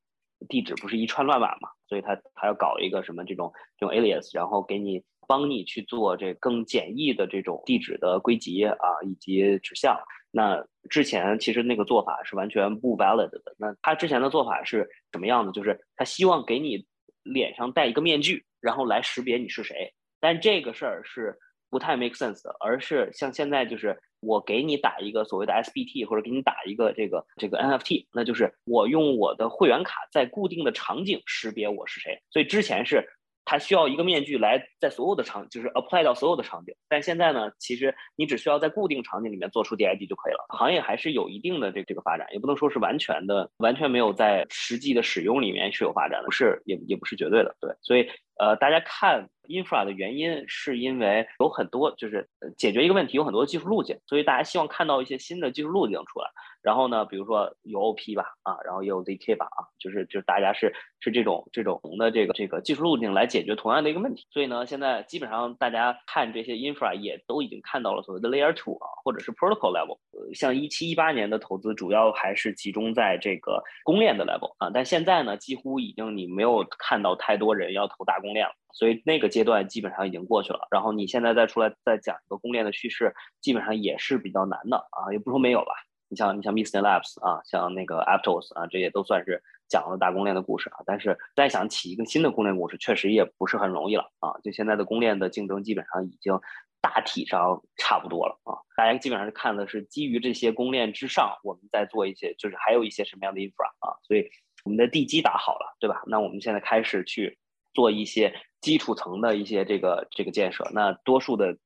[0.48, 9.94] 地址不是一串乱码嘛，所以他他要搞一个什么这种这种 alias，然后给你帮你去做这更简易的这种地址的归集啊，以及指向。
[10.30, 13.54] 那之前其实那个做法是完全不 valid 的。
[13.58, 15.52] 那他之前的做法是什么样的？
[15.52, 16.86] 就是他希望给你
[17.22, 19.92] 脸上戴一个面具，然后来识别你是谁。
[20.20, 21.36] 但这个事儿是
[21.68, 24.00] 不太 make sense 的，而是像现在就是。
[24.20, 32.22] 我给你打一个所谓的 SBT，或者给你打一个这个这个 NFT，那就是我用我的会员卡在固定的场景识别我是谁。
[32.30, 33.08] 所以之前是
[33.50, 36.72] 它需要一个面具来在所有的场，就是 apply 到所有的场景。
[36.88, 40.46] 但现在呢，其实你只需要在固定场景里面做出 DID 就可以了。
[40.50, 47.56] 行业还是有一定的这这个发展，也不能说是完全的完全没有在实际的使用里面是有发展的，不是也也不是绝对的。
[47.60, 48.08] 对，所以
[48.38, 49.28] 呃，大家看。
[49.50, 56.30] infra 的原因是因为有很多，就是解决一个问题有很多技术路径，所以大家希望看到一些新的技术路径出来。
[56.62, 64.26] 然后呢，比如说有 OP 吧，啊，然后也有 ZK 吧，啊，就是就是大家是是这种这种的这个这个技术路径来解决同样的一个问题。
[64.30, 69.98] 所以呢，现在基本上大家看这些 infra 也都已经看到了所谓的 layer two 啊，或者是 protocol level。
[70.12, 78.52] 呃，像一七一八年的投资主要还是集中在这个公链的 level 啊，但现在呢，几乎已经你没有看到太多人要投大公链了。
[78.72, 85.72] 所以那个阶段基本上已经过去了，然后你现在再出来再讲一个公链的叙事，基本上也是比较难的啊，也不说没有吧。
[86.10, 90.78] 你像你像 Mister Labs 啊，像那个 Aptos 啊，这些都算是讲了大公链的故事啊。
[90.84, 94.34] 但是再想起一个新的公链故事，确实也不是很容易了啊。
[94.42, 96.38] 就现在的公链的竞争基本上已经
[96.80, 98.58] 大体上差不多了啊。
[98.76, 103.96] 大家基本上是看的是基于这些公链之上，我们在做一些，就是还有一些什么样的 infra 啊。
[104.02, 104.28] 所以
[104.64, 106.02] 我们的地基打好了，对吧？
[106.06, 107.38] 那我们现在开始去
[107.72, 108.34] 做一些。
[108.60, 111.56] 基础层的一些这个这个建设，那多数的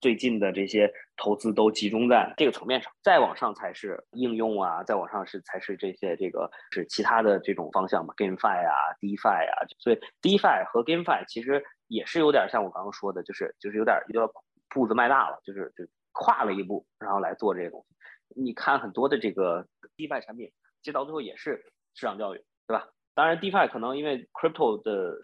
[0.00, 14.32] 最近的这些投资都集中在这个层面上，再往上才是应用啊，再往上是才是这些这个是其他的这种方向嘛，GameFi 啊，DeFi 啊，所以 DeFi 和 GameFi 其实也是有点像我刚刚说的，就是就是有点有点
[14.68, 18.40] 步子迈大了，就是就跨了一步，然后来做这些东西。
[18.40, 22.88] 你看很多的这个 DeFi 产品，其实到最后也是市场教育，对吧？
[23.14, 25.18] 当然 DeFi 可能因为 Crypto 的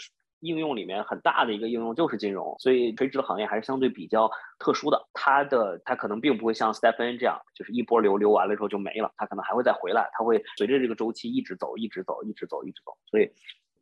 [0.44, 5.08] 应用里面很大的一个应用就是金融，所以垂直的行业还是相对比较特殊的。
[5.12, 12.96] 它的它可能并不会像 Stephen 这样，就是一波流流完了之后就没了，它可能还会再回来，它会随着这个周期一直走，一直走，一直走，一直走。
[13.10, 13.30] 所以。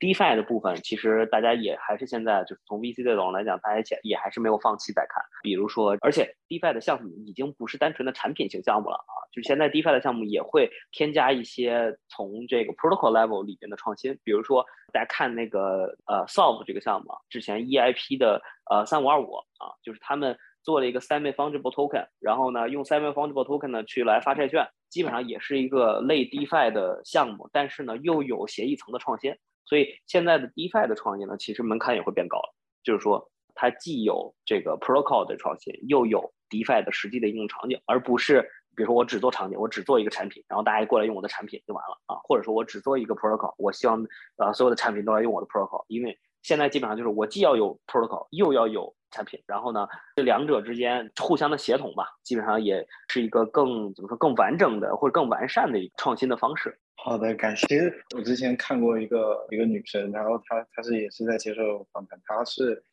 [0.02, 5.22] DeFi 的部分，其实大家也还是现在就是从 VC 的角度来讲，大家也也还是没有放弃在看。
[5.44, 14.18] 比如说，而且 DeFi 的项目已经不是单纯的产品型项目了啊，就是现在 DeFi 的项目也会添加一些从这个 Protocol level 里边的创新。
[14.24, 29.32] 比如说，大家看那个呃 Solve 这个项目，之前 EIP 的呃三五二五啊，就是他们做了一个 Semi Fungible Token，然后呢用 Semi Fungible Token 呢去来发债券，基本上也是一个类 DeFi 的项目，但是呢又有协议层的创新。
[29.64, 32.54] 所以现在的 DeFi 的创业呢，其实门槛也会变高了。
[32.82, 38.42] 就是说，它既有这个 Protocol 的创新，又有 DeFi 的实际的应用场景，而不是
[38.74, 42.16] 比如说我只做场景，我只做一个产品，然后大家过来用我的产品就完了啊。
[42.24, 44.04] 或者说我只做一个 Protocol，我希望
[44.36, 45.84] 呃所有的产品都来用我的 Protocol。
[45.88, 56.80] 因为现在基本上就是我既要有 Protocol，又要有产品，然后呢这两者之间互相的协同吧，基本上也是一个更怎么说更完整的或者更完善的一个创新的方式。
[56.94, 57.92] 好的，感谢。
[58.16, 62.84] 我之前看过一个一个女生，然后她她是也是在接受访谈，她是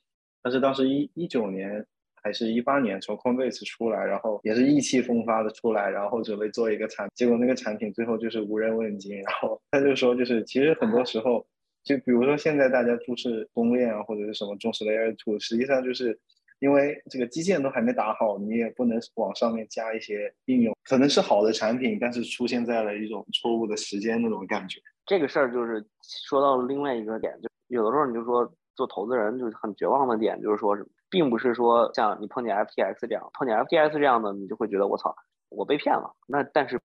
[0.42, 1.86] 她是当时一一九年
[2.24, 9.16] 还是一八年从 Coinbase 出来，然后也是意气风发的出来，然后准备做一个产，结果那个产品最后就是无人问津。
[9.22, 11.46] 然后她就说，就是其实很多时候，
[11.84, 16.20] 就比如说现在大家注视公链啊或者是什么重视 Layer Two，实际上就是。
[16.60, 24.80] 因为这个基建都还没打好，你也不能往上面加一些应用，可能是好的产品，但是出现在了一种错误的时间那种感觉。
[25.06, 25.86] 这个事儿就是
[26.28, 30.78] 说到了另外一个点，就有的时候你就说做投资人就是很绝望的点，就是说，
[31.10, 35.16] 并不是说像你碰见 FTX 这样，碰见 FTX 这样的，你就会觉得我操，
[35.50, 36.14] 我被骗了。
[36.28, 36.80] 那但是，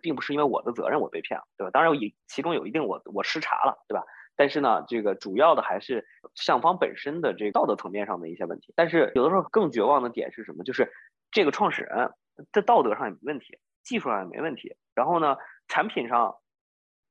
[0.00, 1.70] 并不是因为我的责任我被骗了，对吧？
[1.70, 4.04] 当然有其中有一定我我失察了，对吧？
[4.40, 6.02] 但是呢，这个主要的还是
[6.34, 8.72] 上方本身的这个道德层面上的一些问题。
[8.74, 10.64] 但是有的时候更绝望的点是什么？
[10.64, 10.90] 就是
[11.30, 12.10] 这个创始人
[12.50, 15.36] 在道德上也没问题，技术上也没问题，然后呢，
[15.68, 16.34] 产品上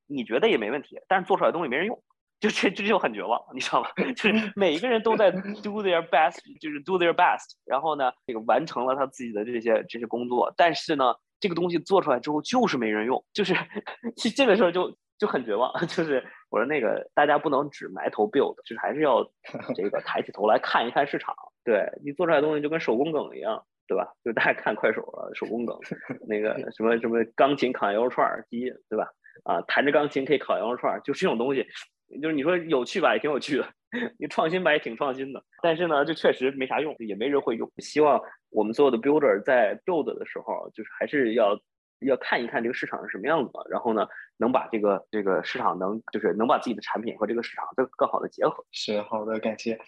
[0.07, 2.01] 你觉得也没问题，但是做出来东西没人用，
[2.39, 3.89] 就这这就很绝望，你知道吗？
[4.17, 13.53] 就是每一个人都在 do their best，就是 do their best，然后呢，这个完成了他自己的这些这些工作，但是呢，这个东西做出来之后就是没人用，就是
[14.35, 14.97] 这个事儿就。
[15.19, 19.23] 就很绝望， 就是我说那个大家不能只埋头 build，就是还是要
[19.75, 21.35] 这个抬起头来看一看市场。
[21.63, 24.07] 对你做出来的东西就跟手工梗一样，对吧？
[24.23, 25.77] 就大家看快手了，手工梗，
[26.27, 29.05] 那个什么什么钢琴烤羊肉串机，对吧？
[29.43, 31.67] 啊，弹着钢琴可以烤羊肉串，就这种东西，
[32.21, 33.63] 就是你说有趣吧，也挺有趣的；
[34.17, 35.43] 你创新吧，也挺创新的。
[35.61, 37.69] 但是呢，就确实没啥用，也没人会用。
[37.79, 41.59] 希望我们所有的 builder 在 build 的时候，就是还是要。
[42.07, 44.07] 要看一看这个市场是什么样子的，然后呢，
[44.37, 48.63] 能把这个这个市场能就是能把自己的产品和这个市场更更好的结合。
[48.71, 49.79] 是好的，感谢。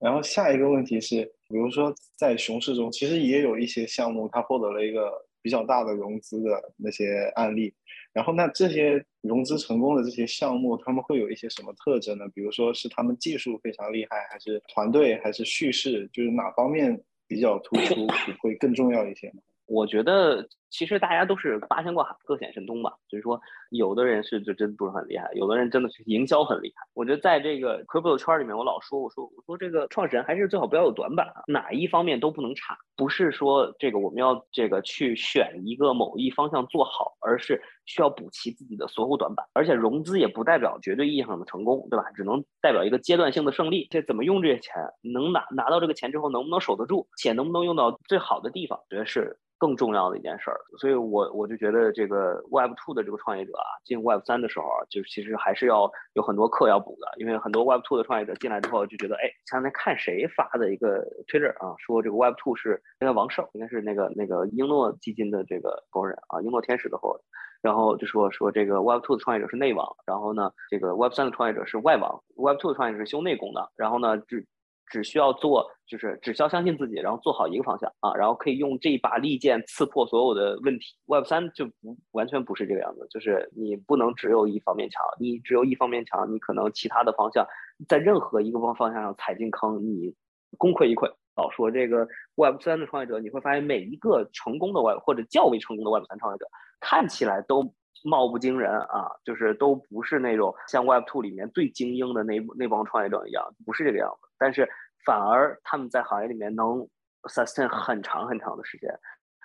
[0.00, 7.72] 然后下一个问题是，比如说在熊市中，其实也有一些项目它获得了一个比较大的融资的那些案例。
[8.12, 12.24] 然后那这些融资成功的这些项目，他们会有一些什么特征呢？
[12.34, 18.06] 比如说是他们技术非常厉害，还是团队，还是叙事，就是哪方面比较突出
[18.40, 19.40] 会更重要一些呢？
[19.66, 22.92] 我觉得其实大家都是八仙过海，各显神通吧。
[23.08, 26.84] 就是说，有的人是就真不是很厉害，有的人真的是营销很厉害。
[26.94, 32.76] 我觉得在这个 crypto 圈里面，我老说，我说我说这个创始人还是最好不要有短板，哪一方面都不能差。
[32.96, 39.46] 不是说这个我们要这个去选一个某一方向做好，而是需要补齐自己的所有短板。
[39.52, 42.10] 而且融资也不代表绝对意义上的成功，对吧？
[42.16, 43.86] 只能代表一个阶段性的胜利。
[43.90, 49.38] 这怎么用这些钱，能拿拿到这个钱之后，能不能守得住，且能不能用到最好的地方，觉得是。
[49.56, 67.22] 更重要的一件事儿，所以我我就觉得这个 Web Two 的这个创业者啊，进 Web 三的时候，就其实还是要有很多课要补的，因为很多 Web Two 的创业者进来之后就觉得，哎，前两天看谁发的一个 Twitter 啊，说这个 Web Two 是那个王胜，应该是那个那个英诺基金的这个合伙人啊，英诺天使的合伙人，
[67.62, 74.38] 然后就说说这个 Web Two 的创业者是内网，然后呢，这个 Web 三的创业者是外网，Web Two 的创业者是修内功的，然后呢，就
[74.86, 80.86] 只需要做，就是只需要相信自己，然后做好一个方向啊，然后可以用这一把利剑刺破所有的问题。
[81.06, 87.46] Web 三就不完全不是这个样子，就是你不能只有一方面强，你只有一方面强，你可能其他的方向
[87.88, 90.14] 在任何一个方方向上踩进坑，你
[90.58, 91.12] 功亏一篑。
[91.36, 96.46] 老说这个 Web 三的创业者，你会发现每一个成功的 Web 或者较为成功的 Web 三创业者，
[96.78, 104.28] 看起来都貌不惊人啊，就是都不是那种像 Web two 里面最精英的那那帮创业者一样，不是这个样子。
[104.38, 104.68] 但是
[105.06, 106.86] 反而他们在行业里面能
[107.24, 108.90] sustain 很长很长的时间，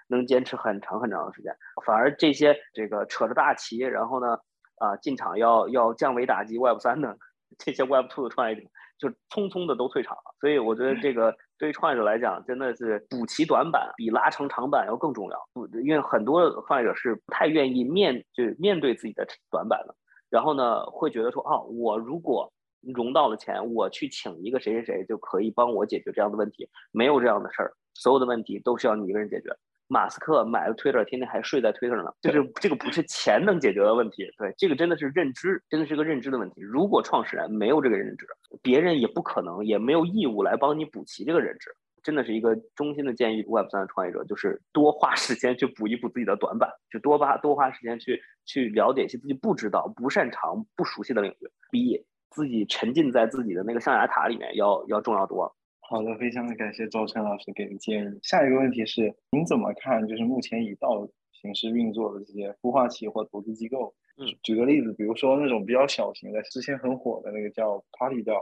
[0.08, 1.56] 能坚持很长很长的时间。
[1.86, 4.38] 反而这些这个扯着大旗，然后呢，
[4.78, 7.18] 啊进场要要降维打击 Web 三的
[7.58, 8.62] 这些 Web Two 的创业者
[8.98, 10.36] 就匆匆的都退场了。
[10.40, 15.38] 所以我觉得这个对于创业者来讲，真的是补齐短板比拉成长板要更重要。
[15.84, 19.96] 因为很多创业者是不太愿意面就面对自己的短板的，
[20.30, 29.50] 然后呢，会觉得说，哦，我如果融到了钱，我去请一个谁谁谁就可以帮我解决这样的问题，没有这样的事儿，所有的问题都需要你一个人解决。
[29.90, 36.62] 马斯克买了 Twitter，天天还睡在 Twitter 呢，就是这个不是钱能解决的问题，对，这个真的是认知，真的是个认知的问题。
[36.62, 38.28] 如果创始人没有这个认知，
[38.62, 41.72] 别人也不可能，也没有义务来帮你补齐这个认知。
[42.02, 55.54] 真的是一个衷心的建议，Web 三的创业者就是多花时间去补一补自己的短板，就多花多花时间去去了解一些自己不知道、不擅长、不熟悉的领域，比自己沉浸在自己的那个象牙塔里面要要重要多。
[55.90, 58.20] 好的，非常的感谢周晨老师给的建议。
[58.22, 63.92] 下一个问题是，您怎么看就是目前以道形式运作的这些孵化器或投资机构？
[64.18, 68.40] 嗯，举个例子，比如说那种比较小型的，之前很火的那个叫 Party DAO，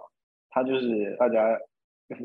[0.50, 1.58] 它就是大家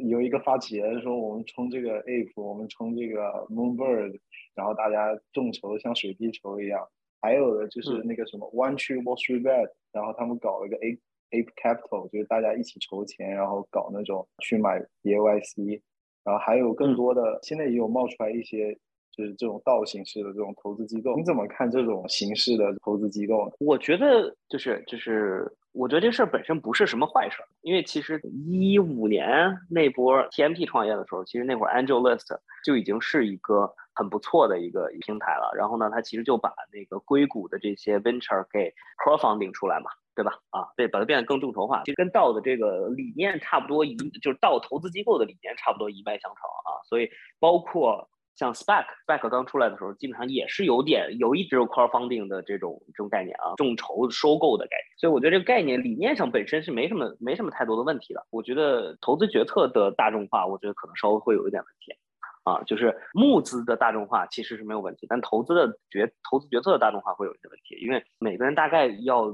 [0.08, 4.18] 有一个发起人说我们冲这个 Ape，我们冲这个 Moonbird，
[4.56, 6.84] 然后大家众筹像水滴筹一样。
[7.20, 10.98] 还有的就是那个什么 One Tree Wall Street Bet，然后他们搞了一个 A。
[11.32, 15.80] Ape Capital 就是大家一起筹钱，然后搞那种去买 BYC，
[16.24, 18.72] 然后还有更多的，现在也有冒出来一些
[19.10, 21.16] 就是这种道形式的这种投资机构。
[21.16, 23.52] 你怎么看这种形式的投资机构呢？
[23.60, 29.26] 我觉得就是就是，我觉得这事儿本身不是什么坏事儿，因为其实一五年
[29.68, 35.52] 那波 TMT 创业的时候，其实那会儿 AngelList 就已经是一个很不错的一个平台了。
[35.56, 38.72] 然后呢，它其实就把那个硅谷的这些 Venture 给
[39.04, 39.90] crowfunding 出来嘛。
[40.14, 40.30] 对吧？
[40.50, 46.84] 啊，对，把它变得更众筹化，其实跟道的这个理念差不多，一就是道投资机构的理念差不多一脉相承啊。
[46.84, 47.08] 所以
[47.40, 54.98] 包括像 SPAC，SPAC 刚出来的时候，基本上也是有点有一直有 crowfunding 的这种这种概念啊，众筹收购的概念。
[54.98, 58.26] 所以我觉得这个概念理念上本身是没什么没什么太多的问题的。
[58.28, 61.96] 我觉得投资决策的大众化，我觉得可能稍微会有一点问题。
[62.44, 69.32] 啊，就是募资的大众化其实是没有问题，但投资的决投资决策的大众化会有一些问题，因为每个人大概要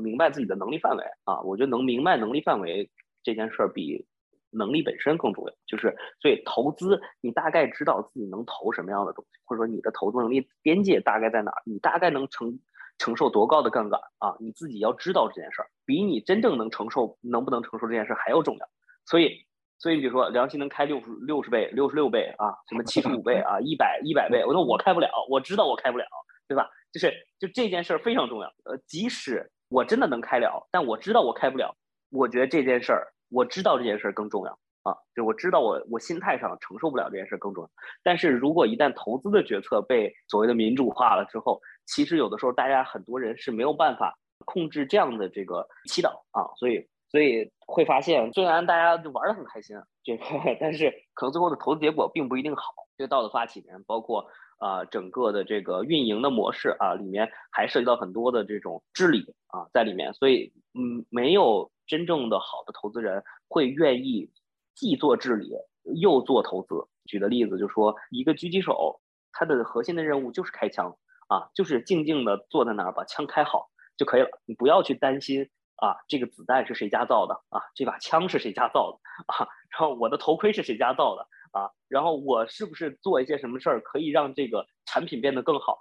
[0.00, 1.42] 明白自己的能力范围啊。
[1.42, 2.90] 我觉得能明白能力范围
[3.22, 4.06] 这件事儿比
[4.50, 5.52] 能力本身更重要。
[5.66, 12.58] 就是所以投资，你大概知道自己能投什么样的东西，或者说你的投资能力边界大概在哪，你大概能承
[12.96, 14.34] 承受多高的杠杆啊？
[14.40, 18.66] 你自己要知道这件事儿，比你真正能承受能不能承受这件事还要重要。
[19.04, 19.46] 所以。
[19.78, 26.04] 所以你比如说，良心能开六十六十倍、六十六倍啊，什么七十五倍啊，一百一百倍，我说我开不了，我知道我开不了，
[26.48, 26.68] 对吧？
[26.92, 28.48] 就是就这件事儿非常重要。
[28.64, 31.72] 呃，即使我真的能开了，但我知道我开不了，
[32.10, 34.52] 我觉得这件事儿，我知道这件事儿更重要
[34.82, 34.96] 啊。
[35.14, 37.70] 就我知道我我心态上承受不了这件事儿更重要。
[38.02, 46.84] 但是如果一旦投资的决策被所谓的民主化了之后，其实有的时候大家很多人是没有办法控制这样的这个祈祷啊，所以。
[47.10, 50.24] 所以会发现，虽然大家就玩的很开心，这个，
[50.60, 52.62] 但是可能最后的投资结果并不一定好。
[52.96, 54.26] 这个道的发起人，包括
[54.58, 60.12] 啊整个的这个运营的模式啊，里面还涉及到很多的这种治理啊在里面。
[60.14, 64.28] 所以，嗯，没有真正的好的投资人会愿意
[64.74, 65.52] 既做治理
[66.00, 66.74] 又做投资。
[67.06, 69.00] 举的例子就是说，一个狙击手，
[69.32, 70.96] 他的核心的任务就是开枪
[71.28, 75.48] 啊，就是静静的坐在那儿把枪开好就可以了，你不要去担心。
[75.78, 77.34] 啊，这个子弹是谁家造的？
[77.50, 78.98] 啊，这把枪是谁家造的？
[79.32, 81.22] 啊，然后我的头盔是谁家造的？
[81.52, 85.78] 啊，然后我是不是做一些什么事儿可以让这个产品变得更好？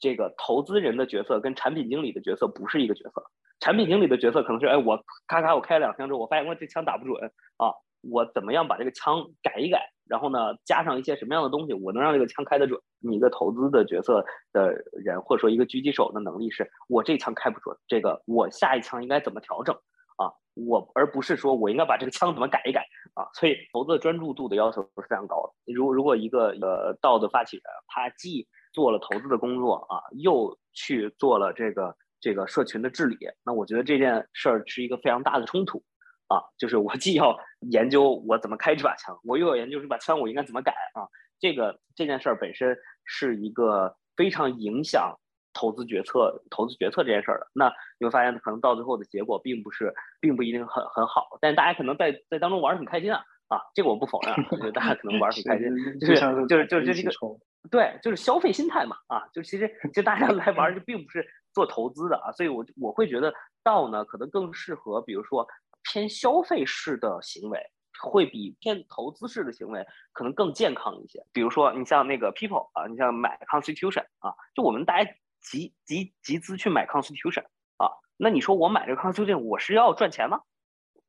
[0.00, 3.30] 这个投资人的角色跟产品经理的角色不是一个角色。
[3.60, 9.90] 产品经理的角色可能是，哎，我咔咔我开了两枪之后，我发现我这枪打不准啊，我怎么样把这个枪改一改？
[10.08, 12.80] 然后呢，加上一些什么样的东西，我能让这个枪开得准？
[13.00, 19.74] 你一个投资的角色的人，或者说一个狙击手的能力是，我这枪开不准，这个我下一枪应该怎么调整
[20.16, 20.32] 啊？
[20.54, 22.84] 我而不是说我应该把这个枪怎么改一改
[23.14, 23.28] 啊？
[23.34, 25.72] 所以投资的专注度的要求是非常高的。
[25.72, 35.82] 如如果一个呃道的发起人，他既做了投资的工作啊，又去做了这个这个社群的治理，那我觉得这件事儿是一个非常大的冲突。
[36.28, 37.36] 啊，就是我既要
[37.70, 41.08] 研究我怎么开这把枪，我又要研究这把枪我应该怎么改啊。
[41.40, 45.16] 这个这件事儿本身是一个非常影响
[45.54, 47.46] 投资决策、投资决策这件事儿的。
[47.54, 51.38] 那你会发现，可能到最后的结果并不是，并不一定很很好。
[51.40, 55.68] 但是大家可能在在当中玩的很开心啊啊，这个我不否认，我觉得大家可能玩很开心，
[56.00, 56.16] 就是
[56.48, 57.10] 就是就是就是这个
[57.70, 61.24] 对，就是消费心态嘛啊，就其实其实大家来玩就并不是
[61.54, 65.48] 做投资的啊，所以我我会觉得道呢可能更适合，比如说。
[65.90, 67.60] 偏消费式的行为
[68.00, 71.24] 会比偏投资式的行为可能更健康一些。
[71.32, 75.10] 比如说，你像那个 People 啊，你像买 Constitution 啊，就我们大家
[75.40, 77.44] 集集集资去买 Constitution
[77.76, 80.40] 啊，那你说我买这个 Constitution 我是要赚钱吗？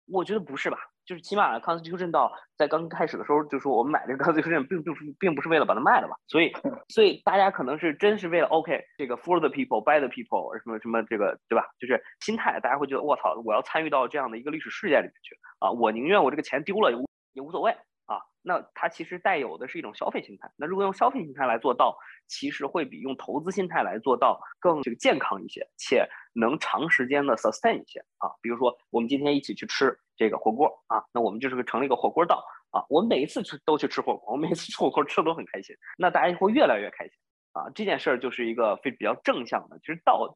[0.08, 0.78] 我觉得不是吧。
[1.10, 6.16] 就是起码 Constitution 到在刚开始的时候就说我们买这个 Constitution 并并不是并不是为了把它卖了嘛。
[6.28, 6.53] 所以
[6.88, 11.66] 所以大家可能是真是为了 OK 这个 For the people by the people 什么什么这个对吧？
[11.80, 16.97] 就是心态，大家会觉得我操，我要参与到这样的一个历史事件里面去啊，我宁愿我这个钱丢了也
[17.34, 17.76] 也无所谓。
[18.05, 20.51] 啊，那它其实带有的是一种消费心态。
[20.57, 21.97] 那如果用消费心态来做到，
[22.28, 28.30] 其实会比用投资心态来做到更这个健康一些，且能长时间的 sustain 一些啊。
[28.41, 32.84] 比如说，我们今天一起去吃这个火锅啊，那我们就是个成了一个火锅道啊。
[32.89, 37.13] 我们每一次去都去吃火锅，我们每次吃火锅吃的都很开心，那大家会越来越开心
[37.53, 37.72] 啊。
[37.74, 40.28] 这件事儿就是一个非比较正向的，其实道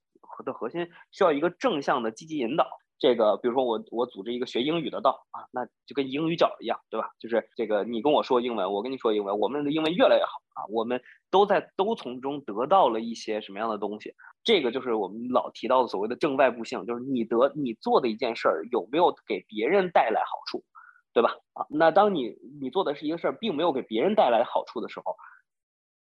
[0.45, 2.65] 的核心需要一个正向的积极引导。
[3.03, 7.09] 这个，比如说我我组织一个学英语的道啊，那就跟英语角一样，对吧？
[7.19, 14.13] 就是这个你跟我说英文，我跟你说英文，我们的英文越来越好啊，我们都在都从中得到了一些什么样的东西？
[14.41, 20.63] 这个就是我们老提到的所谓的正外部性，就是你得你做的一件事儿有没有给别人带来好处，
[21.11, 21.35] 对吧？
[21.51, 25.17] 啊，那当你你做的是一个事儿，并没有给别人带来好处的时候，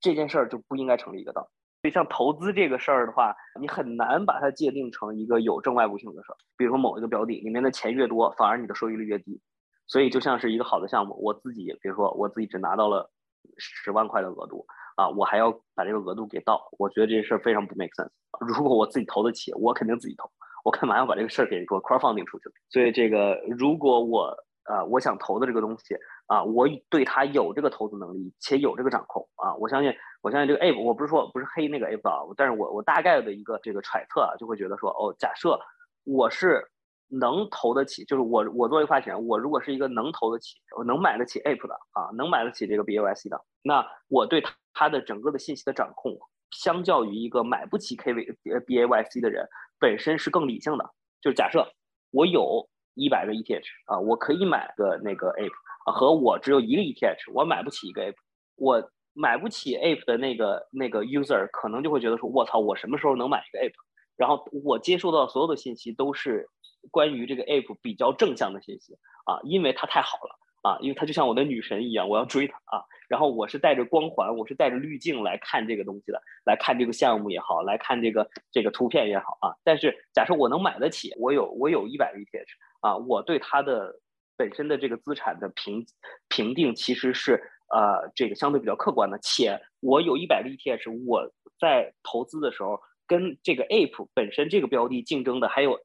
[0.03, 1.49] 这件事儿就不应该成立一个道。
[1.83, 6.37] 所以，像投资这个事儿的话，你很难把它界定成一个有正外部性的事儿。
[6.57, 9.41] 比如说，某一个标的里面的钱越多，反而你的收益率越低。
[9.87, 13.11] 所以，就像是一个好的项目，我自己，比如说我自己只拿到了
[13.57, 14.67] 十万块的额度
[14.97, 18.11] 啊，我还要把这个额度给到，我觉得这事儿非常不 make sense。
[18.47, 20.31] 如果我自己投得起，我肯定自己投，
[20.65, 22.45] 我干嘛要把这个事儿给说 crowdfunding 出去？
[22.69, 25.97] 所以，这个如果我呃我想投的这个东西
[26.31, 29.93] 啊，我对它有这个投资能力，且有这个掌控啊，我相信。
[30.23, 35.59] 我相信这个 Ape，我不是说不是黑那个 Ape 啊，但是我我大概的一个这个揣测啊，就会觉得说，哦，假设
[36.05, 36.63] 我是
[37.09, 44.43] 能投得起，就是我我作为发起人，我如果是一个能投得起，我能买得起 Ape 的啊，能买得起这个 BAYC 的，那我对
[44.75, 46.15] 它的整个的信息的掌控，
[46.51, 50.85] 相较于一个买不起 KV 呃 BAYC 的人，本身是更理性的。
[51.23, 51.67] 就是假设
[52.11, 55.51] 我有一百个 ETH 啊，我可以买个那个 Ape，
[55.85, 58.17] 和我只有一个 ETH，我买不起一个 Ape，
[58.57, 58.91] 我。
[59.13, 63.75] 买不起 Ape 的那个那个 user 可能就会觉得说，我操，我什么时候能买一个 Ape？
[64.17, 66.49] 然后我接收到所有的信息都是
[66.93, 68.95] 关于这个 Ape 比较正向的信息
[69.27, 72.85] 啊，因为它太好了啊，因为它就像我的女神一样，我要追它啊。
[73.09, 79.51] 然后我是带着光环，我是带着滤镜来看这个东西的，来看这个项目也好，来看这个这个图片也好啊。
[79.65, 82.47] 但是假设我能买得起，我有我有一百个 ETH
[82.81, 83.93] 啊，我对它的
[84.41, 85.85] 本身的这个资产的评
[86.29, 87.39] 评定其实是。
[87.73, 91.23] 呃，这个相对比较客观的，且我有一百个 ETH，我
[91.61, 95.79] 在投资的时候跟这个 Ape 本身这个标的竞争的还有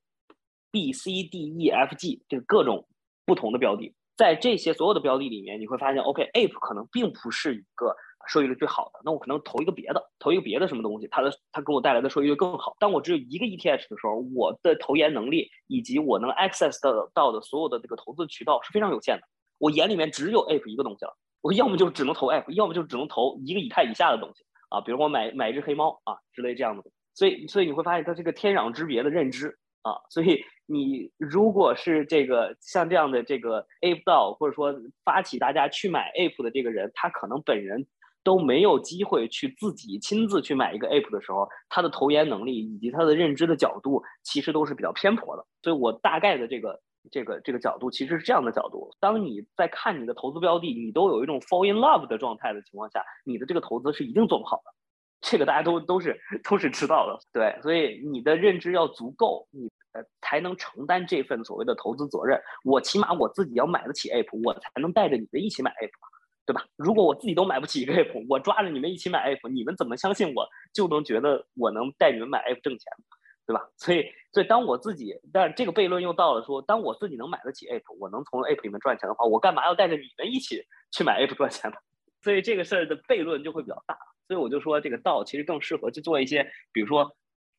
[0.71, 2.87] B、C、D、E、F、G 这个各种
[3.23, 7.95] 不同的标的，在这些所有的标的里面，你会发现，OK，Ape 可能并不是一个
[8.27, 12.75] 收益率最好的，那我可能投一个别的，投一个别的什么东西，它的它给我带来的收益率更好。
[12.79, 19.23] 当我只有一个 ETH 的时候，我的投研能力以及我能 access 到到的所有的这个投资渠道是非常有限的，
[19.57, 21.15] 我眼里面只有 Ape 一个东西了。
[21.41, 26.83] 我要么就只能投 App，要么就只能投一个以太以下的东西啊，比如我买买一只黑猫啊之类这样的。
[27.13, 29.93] 所以所以你会发现它这个天壤之别的认知啊。
[30.09, 34.73] 所以你如果是这个像这样的这个 App 道，或者说
[35.03, 37.85] 发起大家去买 App 的这个人，他可能本人
[38.25, 45.45] 都没有机会去自己亲自去买一个 App 的时候，他的投研能力以及他的认知的角度其实都是比较偏颇的。
[45.61, 46.81] 所以我大概的这个。
[47.11, 54.73] 这个这个角度其实是这样的角度：当你在看你的投资标的，你都有一种 fall in love 的状态的情况下，你的这个投资是一定做不好的。
[55.21, 57.61] 这个大家都都是都是知道的，对。
[57.61, 62.41] 所以你的认知要足够，你呃才能承担这份所谓的投资责任。
[62.63, 65.91] 我起码我自己要买得起 app，我才能带着你们一起买 app，
[66.45, 66.63] 对吧？
[66.75, 72.85] 如果我自己都买不起一个 app，我抓着你们一起买 app，你们怎么相信我就能觉得我能带你们买 app 挣钱？
[73.47, 73.61] 对吧？
[73.77, 81.77] 所以，所以当我自己，但这个悖论又到了说，当我自己能买得起 app，我能从 app 里面赚钱的话，我干嘛要带着你们一起去买 app 赚钱呢？
[82.21, 83.97] 所以这个事儿的悖论就会比较大。
[84.27, 87.15] 所以我就说，这个道其实更适合去做一些，比如说。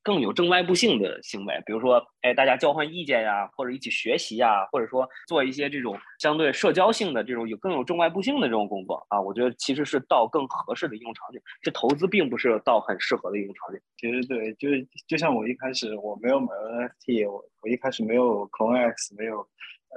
[0.06, 11.40] 更有正外部性的行为，比如说，哎，大家交换意见呀，或者一起学习呀，或者说做一些这种相对社交性的这种有更有正外部性的这种工作啊，我觉得其实是到更合适的应用场景。
[11.60, 13.80] 这投资并不是到很适合的应用场景。
[13.96, 19.44] 其实对，就是就像我一开始我没有买 NFT，我我一开始没有 CoinX，没有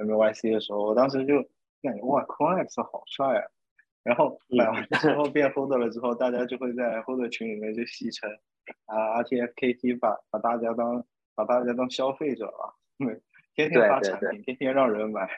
[0.04, 1.36] MYC 的时候，我当时就
[1.84, 3.44] 感觉哇，CoinX 好帅啊！
[4.02, 8.28] 然后买完之后变 Holder 了之后，大家就会在 Holder 群里面就戏称。
[8.86, 11.04] 啊，RTFKT 把把大家当
[11.36, 12.76] 把大家当消费者了，
[13.56, 15.30] 天天发产品，天天让人买。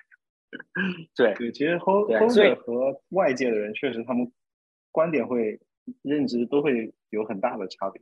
[1.16, 4.32] 对对，其实 Hold Holder 和外界的人确实他们
[4.92, 5.60] 观点会
[6.02, 8.02] 认知都会有很大的差别。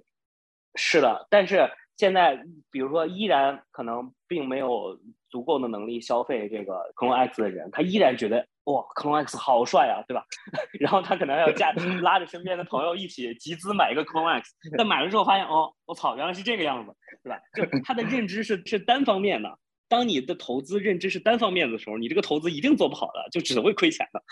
[0.76, 5.00] 是的，但是现在比如说依然可能并没有
[5.30, 10.24] 足够的能力消费这个 Clone X 的人，他依然觉得哇 Clone X 好帅啊，对吧？
[10.80, 16.94] 然后他可能要加拉着身边的朋友一起集资买一个 Clone X， 但买了之后发现哦，我操，原来是这个样子，
[17.24, 17.40] 对吧？
[17.56, 19.58] 就 他的认知是是单方面的。
[19.88, 24.24] 当你的投资认知是单方面的时候，你这个投资一定做不好的，就只会亏钱的。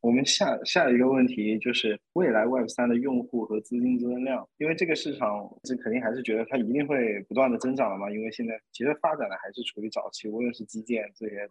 [0.00, 8.10] 我们下下一个问题就是未来 Web 三的用户和资金增量，因为这个市场这肯定还是觉得它一定会不断的增长的嘛。
[8.10, 11.46] 因为现在其实发展的还是处于早期，无论是基建这些，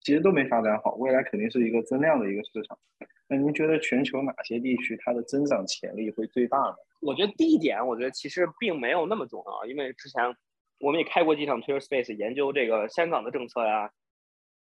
[0.00, 0.94] 其实都没发展好。
[0.96, 2.78] 未来肯定是一个增量的一个市场。
[3.28, 6.74] 那您觉得全球哪些地区它的增长潜力会最大呢？
[7.00, 10.34] 我觉得第一点，我觉得其实并没有那么重要，因为之前。
[10.82, 13.90] 我们也开过几场 Twitter Space，研究这个香港的政策呀，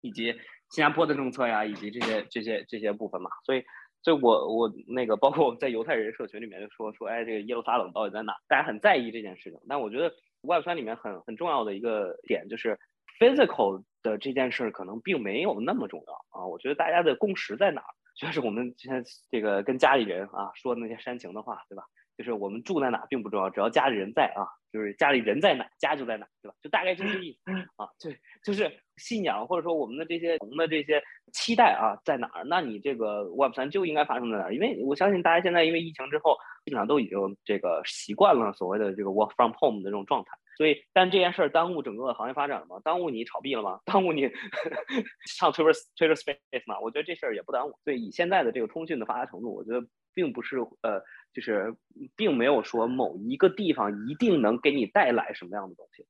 [0.01, 0.33] 以及
[0.71, 3.29] 新加坡的政策呀，以及这些这些这些部分嘛。
[3.45, 3.63] 所以，
[4.01, 8.33] 所以我我那个包括我们在犹太人社群里面就说说，哎，这个耶路撒冷到底在哪？
[8.49, 9.61] 大家很在意这件事情。
[9.69, 10.11] 但我觉得
[10.41, 12.79] Web 三里面很很重要的一个点就是
[13.21, 16.45] physical 的这件事可能并没有那么重要啊。
[16.45, 17.95] 我觉得大家的共识在哪儿？
[18.19, 21.85] 就是我们现在这个跟家里人啊说的那些煽情的话，对吧？
[22.19, 26.55] 就是我们住在哪并不重要，只要家里人在啊，就是家里人在哪，家就在哪，对吧？
[26.61, 28.11] 就大概就这意思 啊，就
[28.45, 31.03] 就是信仰或者说我们的这些同的这些
[31.33, 32.45] 期待啊在哪儿？
[32.45, 34.55] 那你这个 Web 三就应该发生在哪儿？
[34.55, 40.33] 因为我相信大家现在因为疫情之后，基本上都已经这个习惯了所谓的这个 Work from Home 的这种状态。
[40.61, 42.77] 所以，但这件事儿耽误整个行业发展了吗？
[42.85, 43.81] 耽误你炒币了吗？
[43.87, 44.29] 耽误你
[45.27, 46.79] 上 Twitter Twitter Space 吗？
[46.85, 47.73] 我觉得这事儿也不耽误。
[47.83, 49.81] 所以，以现在的这个通讯的发达程度，我觉得
[50.13, 51.01] 并不是呃，
[51.33, 51.75] 就是
[52.15, 56.05] 并没有说某一个地方一定能给你带来什么样的东西，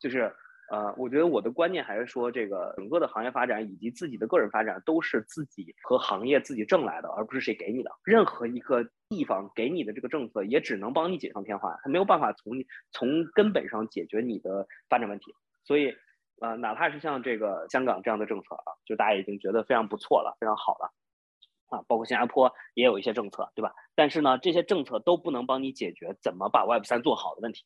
[0.00, 0.34] 就是。
[0.70, 7.90] 呃，我觉得我的观念还是说，这个整个的行业发展以及自己的个人发展都是自己和行业自己挣来的，而不是谁给你的。
[8.04, 12.54] 任何一个地方给你的这个政策，也只能帮你锦上添花，它没有办法从
[12.92, 15.34] 从根本上解决你的发展问题。
[15.64, 15.92] 所以，
[16.40, 20.92] 呃，哪怕是像这个香港这样的政策啊，就大家已经觉得非常不错了，非常好了
[21.70, 21.82] 啊。
[21.88, 23.74] 包括新加坡也有一些政策，对吧？
[23.96, 27.64] 但是呢，这些政策都不能帮你解决怎么把 Web 三做好的问题，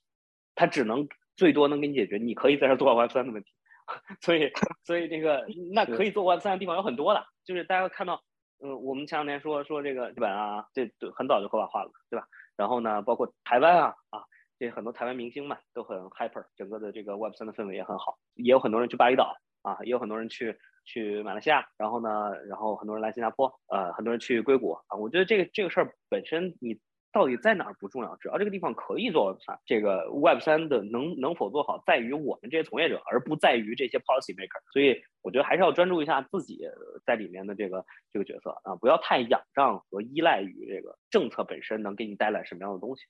[0.54, 1.06] 它只能。
[1.36, 3.50] 最多能给你解决，你可以在这做 Web 三的问题，
[4.20, 4.50] 所以，
[4.84, 8.22] 所以这个 那可以做 Web 三的地方有很多的，就是大家看到，
[8.62, 12.26] 嗯，我们前两天说说这个日本啊，这很早就合法化了，对吧？
[12.56, 14.22] 然后呢，包括台湾啊，啊，
[14.58, 26.78] 这很多台湾明星嘛都很 hyper，整个的这个 Web 三的氛围也很好，也有很多人去巴厘岛啊，也有很多人去去马来西亚，然后呢，然后很多人来新加坡，呃，很多人去硅谷啊，我觉得这个这个事儿本身你。
[27.14, 34.60] 到底在哪儿不重要，只要这个地方可以做，这个 Web 三的能能否做好，在于我们这些从业者，而不在于这些 policy maker。
[34.72, 36.60] 所以我觉得还是要专注一下自己
[37.06, 43.04] 在里面的这个这个角色啊，不要太仰仗和依赖于这个政策本身能给你带来什么样的东西。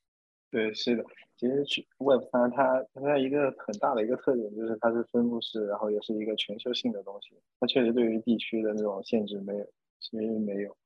[0.51, 1.05] 对，是的，
[1.39, 1.65] 其实
[1.99, 9.65] Web 三它它一个很大的一个特点就是它是分布式，然后也是一个全球性的东西，它确实对于地区的那种限制没有，
[9.99, 10.77] 其实没有。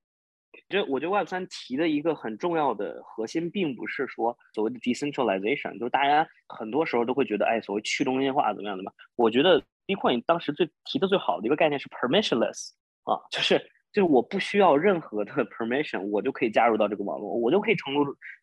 [0.68, 8.92] 这我觉得 Web 三提的一个很重要的核心，并不是说所谓的 decentralization，就是大家很多时候都会觉得，哎，所谓去中心化怎么样的嘛？
[9.16, 12.70] 我觉得 Bitcoin 当时最提的最好的一个概念是 permissionless，
[13.04, 13.58] 啊，就是
[13.92, 17.94] 就是我不需要任何的 permission，我就可以加入到这个网络，我就可以成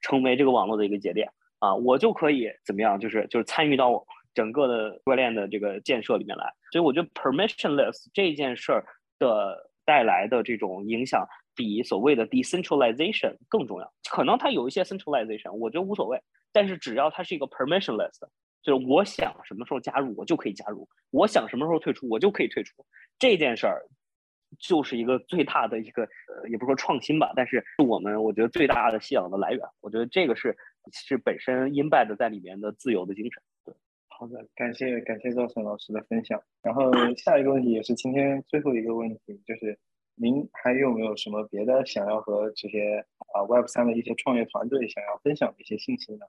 [0.01, 1.29] 成为这个网络的一个节点，
[1.59, 4.03] 啊，我就可以怎么样，就是就是参与到
[4.33, 6.51] 整个的区块链的这个建设里面来。
[6.71, 8.83] 所以我觉得 permissionless 这件事儿
[9.19, 11.27] 的带来的这种影响。
[11.55, 16.21] 比所谓的 decentralization 更重要，可能它有一些 centralization，我觉得无所谓。
[16.51, 18.11] 但是只要它是一个 permissionless，
[18.61, 22.85] 就是我想什么时候加入，我就可以加入；我想什么时候退出，我就可以退出。
[23.17, 23.83] 这件事儿
[24.59, 29.61] 就是一个最大的一个，呃，也不说创新吧，但是是我们我觉得最大的信仰的来源。
[29.81, 30.57] 我觉得这个是
[30.91, 33.41] 是本身 embed 在里面的自由的精神。
[33.65, 33.73] 对，
[34.07, 36.41] 好的，感谢感谢赵晨老师的分享。
[36.61, 39.77] 然后下一个问题也是今天最后一个问题，就是。
[40.15, 46.25] 您还有没有什么别的想要和这些啊 Web 三的一些创业团队想要分享的一些信息呢？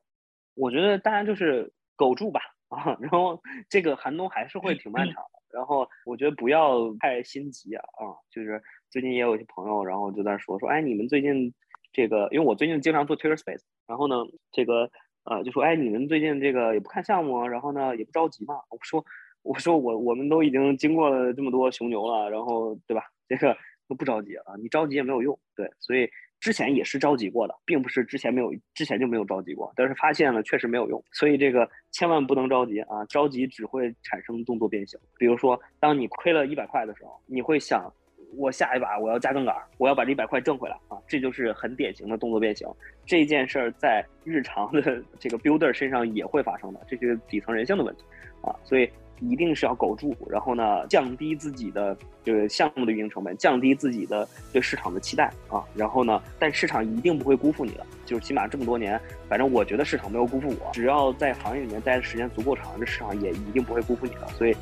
[0.55, 5.39] 我觉得当然就是苟住吧啊，然后这个寒冬还是会挺漫长的。
[5.53, 8.61] 然后我觉得不要太心急啊啊，就是
[8.91, 11.55] 最近也有一些朋友，然后就在说说，哎，你们最近
[11.93, 14.17] 这个，因为我最近经常做 Twitter Space，然后呢，
[14.51, 14.91] 这个
[15.25, 18.57] 呃就说，哎，你们最近这个也不看项目，然后呢也不着急嘛。
[18.71, 19.05] 我说
[19.43, 23.05] 我说我我们都已经经过了这么多熊牛了，然后对吧？
[23.29, 23.57] 这个。
[23.89, 25.39] 都不着急啊，你着急也没有用。
[25.55, 26.09] 对，所以
[26.41, 29.73] 之前也是着急过的，并不是之前没有，之前就没有着急过。
[29.77, 33.05] 但是发现了确实没有用，所以这个千万不能着急啊！
[33.07, 34.99] 着急只会产生动作变形。
[35.19, 37.93] 比如说，当你亏了一百块的时候，你会想
[38.37, 42.69] 我下一把我要加杠杆，我要把这一百块挣回来啊，这就是很典型的动作变形。
[43.07, 44.83] 这件事儿在日常的
[45.19, 48.05] 这个 builder 身上也会发生的，这是底层人性的问题
[48.43, 64.57] 啊，所以一定是要苟住，然后呢，降低自己的这个项目的运营成本，降低自己的对市场的期待啊，然后呢，但市场一定不会辜负你的，就是起码这么多年，反正我觉得市场没有辜负我，只要在行业里面待的时间足够长，这市场也一定不会辜负你的，所以。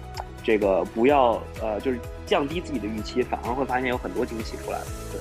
[0.46, 4.78] 这个不要呃，就是降低自己的预期，反而会发现有很多惊喜出来。
[5.11, 5.18] 对，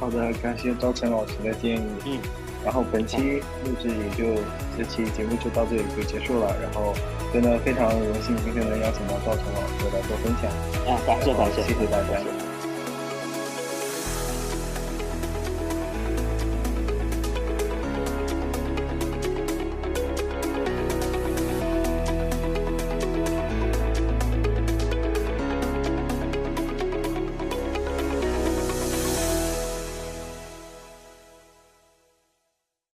[0.00, 1.82] 好的，感谢赵晨老师的建议。
[2.04, 2.18] 嗯，
[2.64, 4.40] 然后本期录制也就
[4.76, 6.54] 这期节目就到这里就结束了。
[6.60, 6.94] 然后
[7.32, 10.50] 真的非常荣幸今天能邀请到赵成老师来做分享。
[10.86, 12.49] 啊，感谢感谢，谢谢大家。